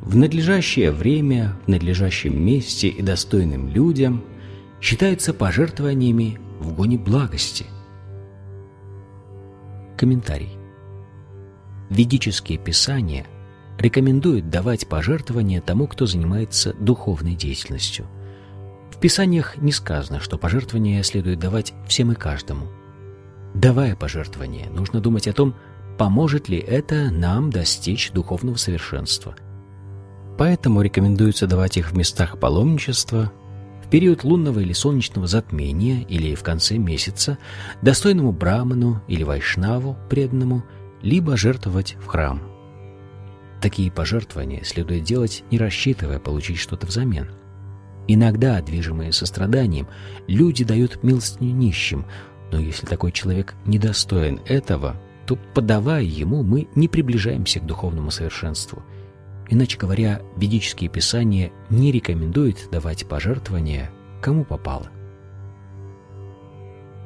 [0.00, 4.24] в надлежащее время, в надлежащем месте и достойным людям,
[4.80, 7.66] считаются пожертвованиями в гоне благости–
[10.00, 10.56] Комментарий.
[11.90, 13.26] Ведические писания
[13.80, 18.06] рекомендуют давать пожертвования тому, кто занимается духовной деятельностью.
[18.90, 22.66] В писаниях не сказано, что пожертвования следует давать всем и каждому.
[23.54, 25.54] Давая пожертвования, нужно думать о том,
[25.98, 29.34] поможет ли это нам достичь духовного совершенства.
[30.38, 33.32] Поэтому рекомендуется давать их в местах паломничества,
[33.90, 37.38] период лунного или солнечного затмения или в конце месяца
[37.82, 40.62] достойному браману или вайшнаву преданному,
[41.02, 42.49] либо жертвовать в храм.
[43.60, 47.28] Такие пожертвования следует делать, не рассчитывая получить что-то взамен.
[48.08, 49.86] Иногда, движимые состраданием,
[50.26, 52.06] люди дают милостыню нищим,
[52.50, 54.96] но если такой человек недостоин этого,
[55.26, 58.82] то, подавая ему, мы не приближаемся к духовному совершенству–
[59.50, 63.90] Иначе говоря, ведические писания не рекомендуют давать пожертвования
[64.22, 64.86] кому попало.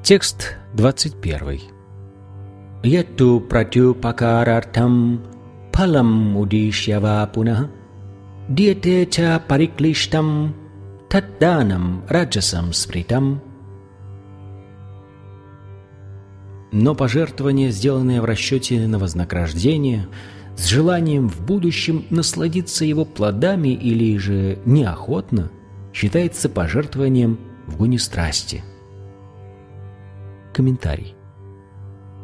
[0.03, 1.61] Текст 21.
[2.83, 5.23] Яту пратюпакарартам
[6.37, 7.69] удишьява пунах
[8.49, 10.55] диете ча париклиштам
[11.09, 13.41] тадданам раджасам спритам
[16.73, 20.09] Но пожертвования, сделанные в расчете на вознаграждение–
[20.57, 25.51] с желанием в будущем насладиться его плодами или же неохотно,
[25.93, 28.63] считается пожертвованием в гуне страсти.
[30.53, 31.15] Комментарий.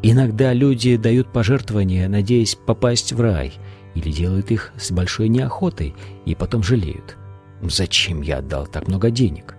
[0.03, 3.53] Иногда люди дают пожертвования, надеясь попасть в рай,
[3.95, 5.95] или делают их с большой неохотой
[6.25, 7.17] и потом жалеют.
[7.63, 9.57] Зачем я отдал так много денег?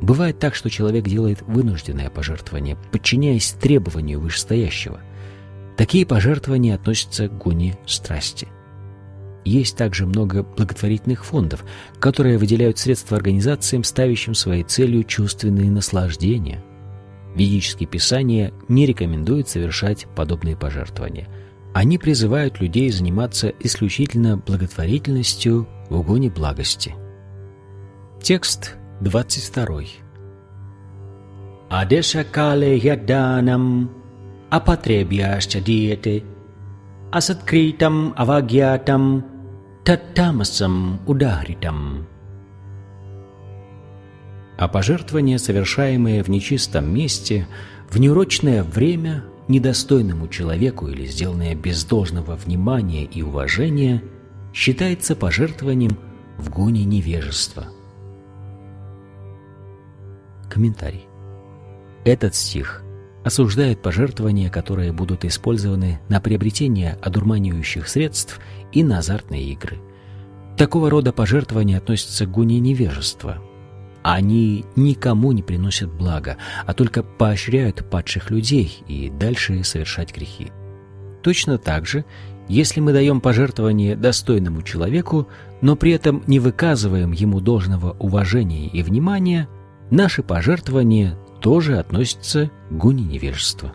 [0.00, 5.00] Бывает так, что человек делает вынужденное пожертвование, подчиняясь требованию вышестоящего–
[5.76, 8.48] Такие пожертвования относятся к гуне страсти.
[9.44, 11.64] Есть также много благотворительных фондов,
[12.00, 16.64] которые выделяют средства организациям, ставящим своей целью чувственные наслаждения.
[17.36, 21.28] Ведические писания не рекомендуют совершать подобные пожертвования.
[21.74, 26.94] Они призывают людей заниматься исключительно благотворительностью в угоне благости.
[28.22, 29.80] Текст 22.
[31.68, 33.90] Адеша кале яданам
[34.48, 36.24] апотребьяшча диете,
[37.12, 39.26] асаткритам авагьятам,
[39.84, 42.06] таттамасам ударитам.
[44.56, 47.46] А пожертвования, совершаемые в нечистом месте,
[47.90, 54.02] в неурочное время, недостойному человеку или сделанное без должного внимания и уважения,
[54.54, 55.98] считается пожертвованием
[56.38, 57.66] в гоне невежества.
[60.48, 61.06] Комментарий.
[62.04, 62.82] Этот стих
[63.24, 68.40] осуждает пожертвования, которые будут использованы на приобретение одурманивающих средств
[68.72, 69.78] и на азартные игры.
[70.56, 73.42] Такого рода пожертвования относятся к гуне невежества.
[74.08, 80.52] Они никому не приносят блага, а только поощряют падших людей и дальше совершать грехи.
[81.24, 82.04] Точно так же,
[82.46, 85.26] если мы даем пожертвование достойному человеку,
[85.60, 89.48] но при этом не выказываем ему должного уважения и внимания,
[89.90, 93.72] наши пожертвования тоже относятся к гуне невежества.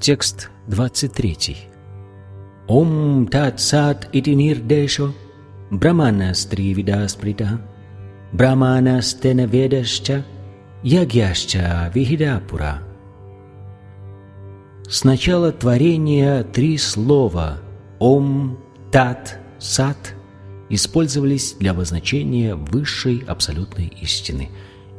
[0.00, 1.56] Текст 23.
[2.66, 5.12] Ом Тат Сат Ити Нирдешо
[5.70, 6.74] Браманастри
[8.32, 10.24] Видасприта Браманастена Ведашча
[10.82, 12.82] Ягьяшча Вихидапура
[14.88, 17.60] Сначала творения три слова
[17.98, 18.58] «Ом»,
[18.90, 20.14] «Тат», «Сат»
[20.68, 24.50] использовались для обозначения высшей абсолютной истины.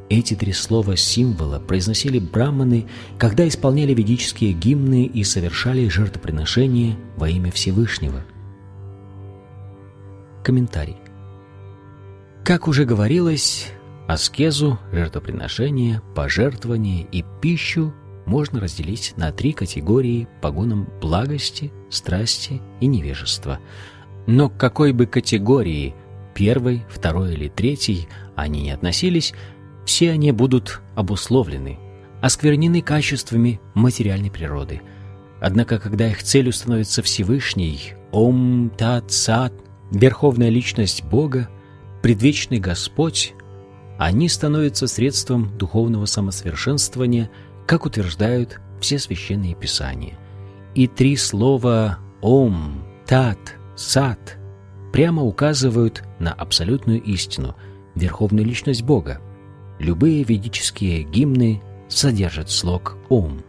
[0.10, 7.52] Эти три слова символа произносили браманы, когда исполняли ведические гимны и совершали жертвоприношения во имя
[7.52, 8.22] Всевышнего.
[10.44, 11.03] Комментарий.
[12.44, 13.72] Как уже говорилось,
[14.06, 17.94] аскезу, жертвоприношение, пожертвование и пищу
[18.26, 23.60] можно разделить на три категории по гунам благости, страсти и невежества.
[24.28, 25.96] Но к какой бы категории,
[26.36, 29.34] первой, второй или третьей, они не относились,
[29.86, 31.80] все они будут обусловлены,
[32.22, 34.82] осквернены качествами материальной природы.
[35.40, 39.54] Однако, когда их целью становится Всевышний, Ом Тат Сат,
[39.92, 41.48] Верховная Личность Бога,
[42.04, 43.34] Предвечный Господь,
[43.98, 47.32] они становятся средством духовного самосовершенствования–
[47.66, 50.18] как утверждают все священные писания.
[50.76, 54.38] И три слова «Ом», «Тат», «Сат»
[54.92, 57.56] прямо указывают на абсолютную истину,
[57.96, 59.22] верховную личность Бога.
[59.80, 63.44] Любые ведические гимны содержат слог «Ом».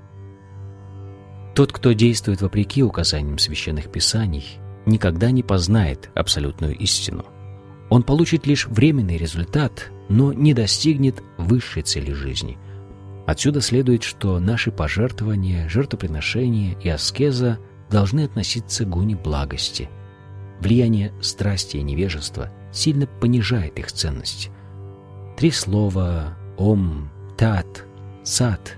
[1.54, 7.24] Тот, кто действует вопреки указаниям священных писаний, никогда не познает абсолютную истину.
[7.90, 12.58] Он получит лишь временный результат, но не достигнет высшей цели жизни–
[13.26, 17.58] Отсюда следует, что наши пожертвования, жертвоприношения и аскеза
[17.90, 19.88] должны относиться к гуне благости.
[20.60, 24.50] Влияние страсти и невежества сильно понижает их ценность.
[25.36, 27.84] Три слова «Ом», «Тат»,
[28.22, 28.76] «Сат»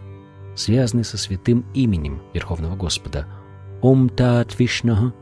[0.55, 3.27] связаны со святым именем Верховного Господа
[3.83, 5.13] «Ом Тат Вишнага».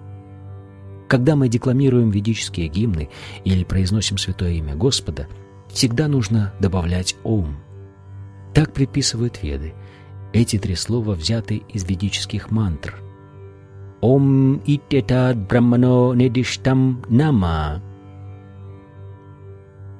[1.08, 3.10] Когда мы декламируем ведические гимны
[3.44, 5.28] или произносим святое имя Господа,
[5.68, 7.56] всегда нужно добавлять «Ом»,
[8.54, 9.74] так приписывают веды.
[10.32, 13.00] Эти три слова взяты из ведических мантр.
[14.00, 17.82] «Ом итетад брамано недиштам нама».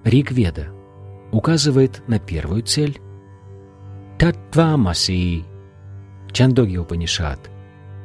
[0.04, 0.68] Ригведа
[1.32, 2.98] указывает на первую цель
[4.18, 5.44] «Татвамаси»
[6.32, 7.50] Чандоги Упанишат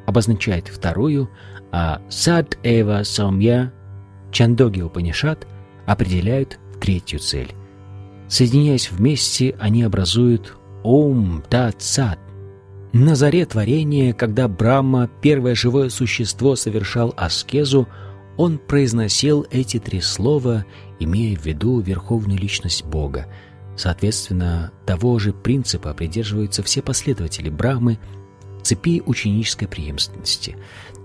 [0.05, 1.29] обозначает вторую,
[1.71, 3.71] а «Сад Эва Самья»
[4.31, 5.47] Чандоги Упанишат
[5.85, 7.53] определяют третью цель.
[8.27, 12.19] Соединяясь вместе, они образуют Ом Тат Сат.
[12.93, 17.87] На заре творения, когда Брахма, первое живое существо, совершал аскезу,
[18.37, 20.65] он произносил эти три слова,
[20.99, 23.27] имея в виду верховную личность Бога.
[23.75, 28.18] Соответственно, того же принципа придерживаются все последователи Брахмы в
[28.69, 30.57] цепи ученической преемственности.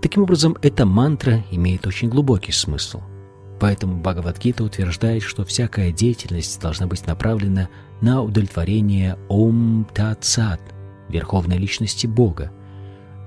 [0.02, 3.00] Таким образом, эта мантра имеет очень глубокий смысл–
[3.60, 7.68] Поэтому Бхагавадгита утверждает, что всякая деятельность должна быть направлена
[8.00, 10.60] на удовлетворение Ом Тат Сат,
[11.08, 12.52] Верховной Личности Бога.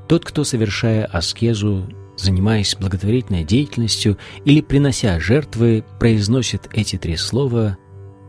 [0.07, 7.77] Тот, кто, совершая аскезу, занимаясь благотворительной деятельностью или принося жертвы, произносит эти три слова,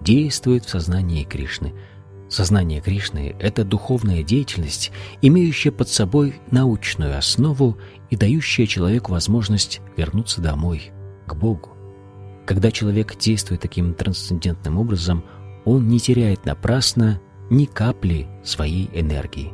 [0.00, 1.74] действует в сознании Кришны.
[2.29, 7.79] Сознание Кришны— это духовная деятельность, имеющая под собой научную основу
[8.11, 10.93] и дающая человеку возможность вернуться домой,
[11.26, 11.70] к Богу.
[12.47, 15.24] Когда человек действует таким трансцендентным образом,
[15.64, 17.20] он не теряет напрасно
[17.51, 19.53] ни капли своей энергии.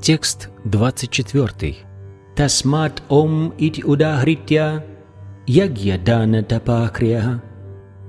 [0.00, 1.76] Текст 24.
[2.36, 4.84] Тасмат ом ити удахритя
[5.46, 7.42] ягья дана тапакрия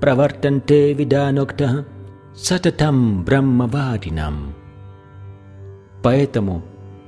[0.00, 1.86] правартанте виданокта
[2.34, 4.54] сататам браммавадинам.
[6.02, 6.62] Поэтому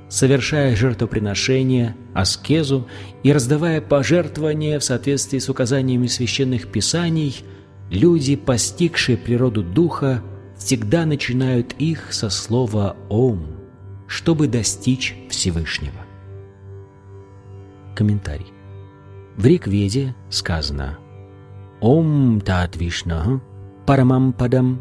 [0.09, 2.87] совершая жертвоприношения, аскезу
[3.23, 7.43] и раздавая пожертвования в соответствии с указаниями священных писаний,
[7.89, 10.21] люди, постигшие природу Духа,
[10.57, 13.57] всегда начинают их со слова «Ом»,
[14.07, 16.05] чтобы достичь Всевышнего.
[17.95, 18.47] Комментарий.
[19.35, 20.99] В Рикведе сказано
[21.81, 23.41] «Ом Тат Вишна
[23.85, 24.79] Парамам Падам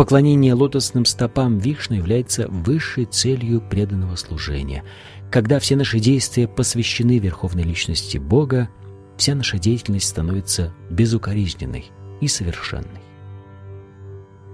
[0.00, 4.82] Поклонение лотосным стопам Вишны является высшей целью преданного служения.
[5.30, 8.70] Когда все наши действия посвящены Верховной Личности Бога,
[9.18, 11.90] вся наша деятельность становится безукоризненной
[12.22, 13.02] и совершенной.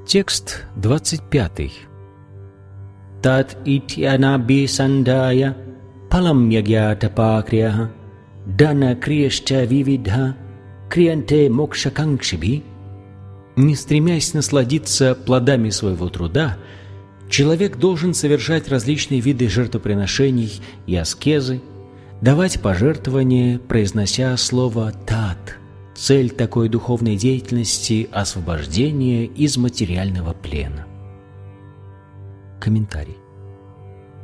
[0.05, 1.71] Текст 25.
[3.23, 5.57] Тат итьянаби сандая
[6.11, 7.93] палам ягьята пакрия
[8.47, 10.37] дана криешча вивидха
[10.91, 12.65] криянте мокшаканкшиби
[13.57, 16.59] Не стремясь насладиться плодами своего труда,
[17.31, 21.63] человек должен совершать различные виды жертвоприношений и аскезы,
[22.21, 25.59] давать пожертвования, произнося слово «тат».
[25.95, 30.87] Цель такой духовной деятельности– освобождение из материального плена.
[32.61, 33.17] Комментарий.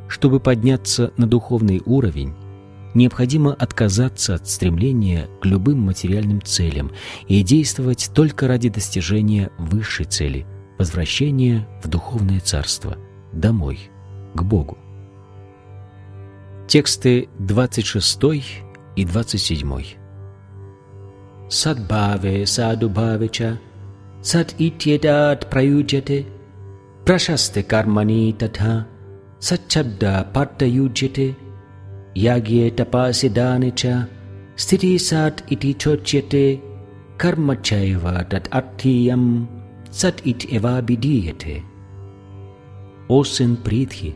[0.07, 2.35] Чтобы подняться на духовный уровень,
[2.93, 6.91] необходимо отказаться от стремления к любым материальным целям
[7.27, 10.45] и действовать только ради достижения высшей цели–
[10.77, 12.97] возвращения в духовное царство,
[13.31, 13.79] домой,
[14.33, 14.77] к Богу.
[16.67, 18.19] Тексты 26
[18.95, 19.83] и 27.
[21.49, 23.59] Sadbhave sadubhavecha
[24.21, 26.25] sat ityedat prayujyate
[27.05, 28.85] prashaste karmani tatha
[29.39, 31.35] satchabda partayujyate
[32.15, 34.07] tapasi danecha
[34.55, 36.61] sthiti sat iti chocyate
[37.17, 39.47] karmachaiva tat arthiyam
[39.91, 41.63] sat it eva bidiyate.
[43.09, 44.15] О сын Притхи,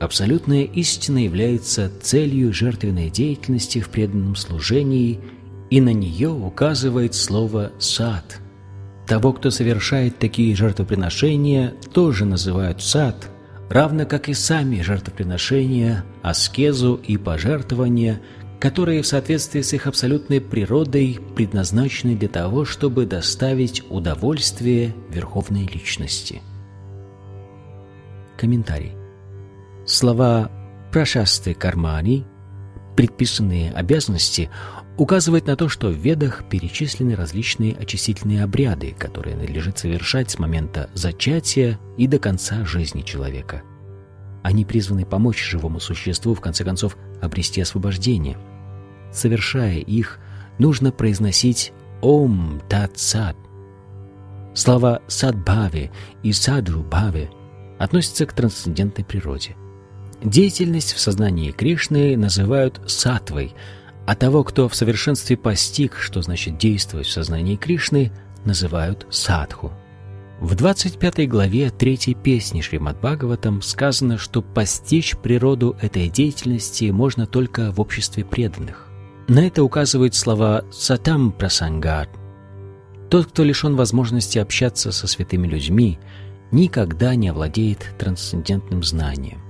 [0.00, 5.18] абсолютная истина является целью жертвенной деятельности в преданном служении,
[5.70, 8.38] и на нее указывает слово «сад».
[9.06, 13.28] Того, кто совершает такие жертвоприношения, тоже называют сад,
[13.72, 18.20] равно как и сами жертвоприношения, аскезу и пожертвования,
[18.60, 26.42] которые в соответствии с их абсолютной природой предназначены для того, чтобы доставить удовольствие Верховной Личности.
[28.36, 28.92] Комментарий.
[29.86, 30.50] Слова
[30.92, 32.24] «прашасты кармани»
[32.96, 34.50] предписанные обязанности
[34.96, 40.90] указывает на то, что в Ведах перечислены различные очистительные обряды, которые надлежит совершать с момента
[40.94, 43.62] зачатия и до конца жизни человека.
[44.42, 48.36] Они призваны помочь живому существу, в конце концов, обрести освобождение.
[49.12, 50.18] Совершая их,
[50.58, 53.36] нужно произносить «Ом Тат Сад».
[54.54, 55.90] Слова «садбхаве»
[56.22, 57.30] и «садрубхаве»
[57.78, 59.56] относятся к трансцендентной природе.
[60.22, 63.54] Деятельность в сознании Кришны называют сатвой,
[64.06, 68.12] а того, кто в совершенстве постиг, что значит действовать в сознании Кришны,
[68.44, 69.72] называют садху.
[70.40, 77.70] В 25 главе третьей песни Шримад Бхагаватам сказано, что постичь природу этой деятельности можно только
[77.70, 78.88] в обществе преданных.
[79.28, 82.08] На это указывают слова «сатам прасангат».
[83.08, 86.00] Тот, кто лишен возможности общаться со святыми людьми,
[86.50, 89.41] никогда не овладеет трансцендентным знанием.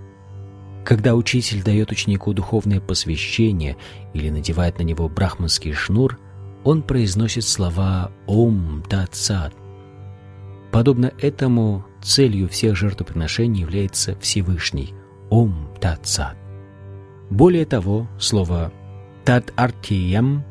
[0.85, 3.76] Когда учитель дает ученику духовное посвящение
[4.14, 6.18] или надевает на него брахманский шнур,
[6.64, 9.55] он произносит слова «Ом Тат Сад».
[10.72, 14.95] Подобно этому целью всех жертвоприношений является Всевышний
[15.30, 16.37] Ом Тат Сад.
[17.30, 18.72] Более того, слово
[19.24, 20.45] Тат Артиям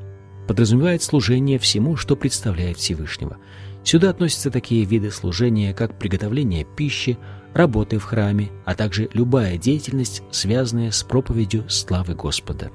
[0.48, 3.38] подразумевает служение всему, что представляет Всевышнего.
[3.84, 7.18] Сюда относятся такие виды служения, как приготовление пищи,
[7.54, 12.72] работы в храме, а также любая деятельность, связанная с проповедью славы Господа.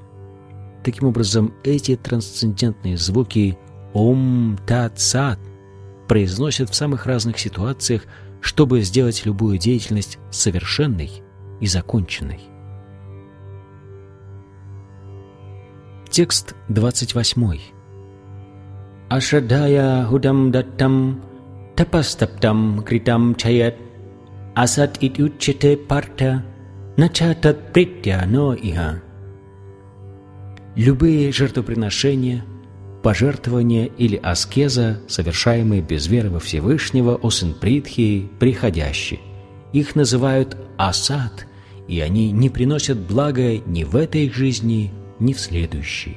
[0.84, 3.58] Таким образом, эти трансцендентные звуки
[3.92, 5.38] «Ом Тат Сат»
[6.06, 8.02] произносят в самых разных ситуациях,
[8.40, 11.10] чтобы сделать любую деятельность совершенной
[11.60, 12.40] и законченной.
[16.10, 17.58] Текст 28.
[19.08, 21.22] Ашрадхая худам даттам
[21.74, 23.74] тапастаптам критам чаят
[24.56, 26.42] асат итючете парта
[26.96, 29.02] нача тат притя но иха.
[30.76, 32.44] Любые жертвоприношения,
[33.02, 39.20] пожертвования или аскеза, совершаемые без веры во Всевышнего, о сын Притхи, приходящие.
[39.72, 41.46] Их называют асад,
[41.86, 46.16] и они не приносят блага ни в этой жизни, ни в следующей.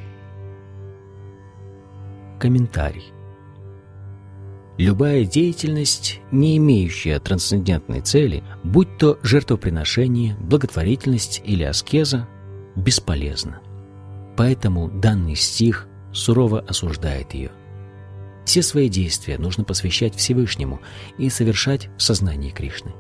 [2.40, 3.12] Комментарий.
[4.80, 12.30] Любая деятельность, не имеющая трансцендентной цели, будь то жертвоприношение, благотворительность или аскеза,
[12.78, 13.60] бесполезна.
[14.38, 17.52] Поэтому данный стих сурово осуждает ее.
[18.46, 20.80] Все свои действия нужно посвящать Всевышнему
[21.18, 22.94] и совершать в сознании Кришны.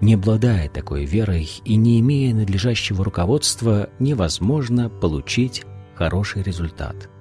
[0.00, 5.62] Не обладая такой верой и не имея надлежащего руководства, невозможно получить
[5.94, 7.08] хороший результат–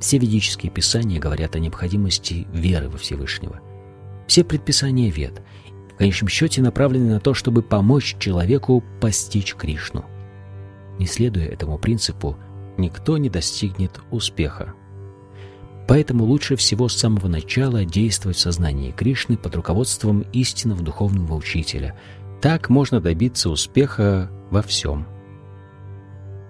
[0.00, 3.60] все ведические писания говорят о необходимости веры во Всевышнего.
[4.26, 5.42] Все предписания вед
[5.92, 10.04] в конечном счете направлены на то, чтобы помочь человеку постичь Кришну.
[10.98, 12.36] Не следуя этому принципу,
[12.76, 14.74] никто не достигнет успеха.
[15.88, 21.98] Поэтому лучше всего с самого начала действовать в сознании Кришны под руководством истинного духовного учителя.
[22.42, 25.06] Так можно добиться успеха во всем.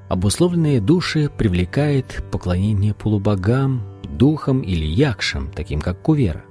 [0.08, 6.44] Обусловленные души привлекает поклонение полубогам, духам или якшам, таким как Кувера.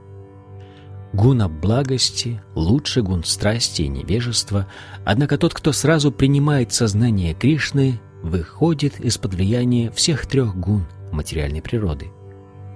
[1.13, 4.67] Гуна благости лучше гун страсти и невежества,
[5.05, 12.09] однако тот, кто сразу принимает сознание Кришны, выходит из-под влияния всех трех гун материальной природы.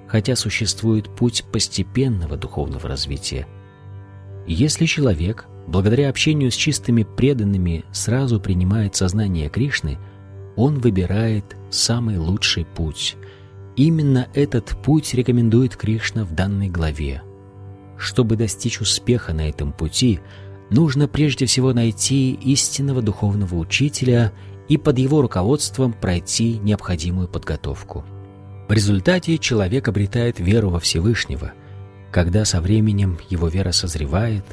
[0.07, 3.47] Хотя существует путь постепенного духовного развития.
[4.47, 9.99] Если человек, благодаря общению с чистыми преданными, сразу принимает сознание Кришны,
[10.55, 13.15] он выбирает самый лучший путь.
[13.75, 17.23] Именно этот путь рекомендует Кришна в данной главе.
[17.97, 20.19] Чтобы достичь успеха на этом пути,
[20.69, 24.33] нужно прежде всего найти истинного духовного учителя
[24.67, 28.03] и под его руководством пройти необходимую подготовку.
[28.67, 31.53] В результате человек обретает веру во Всевышнего.
[32.11, 34.45] Когда со временем его вера созревает,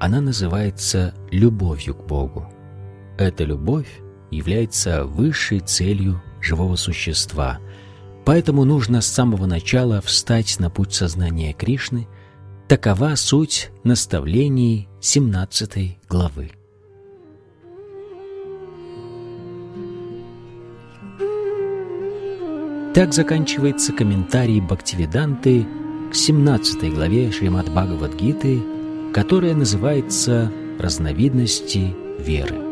[0.00, 2.52] она называется любовью к Богу.
[3.18, 4.00] Эта любовь
[4.30, 7.58] является высшей целью живого существа,
[8.24, 12.06] поэтому нужно с самого начала встать на путь сознания Кришны.
[12.68, 16.52] Такова суть наставлений 17 главы.
[22.94, 25.64] Так заканчивается комментарий Бхактивиданты
[26.10, 28.60] к 17 главе Шримад Бхагавадгиты,
[29.14, 32.69] которая называется «Разновидности веры».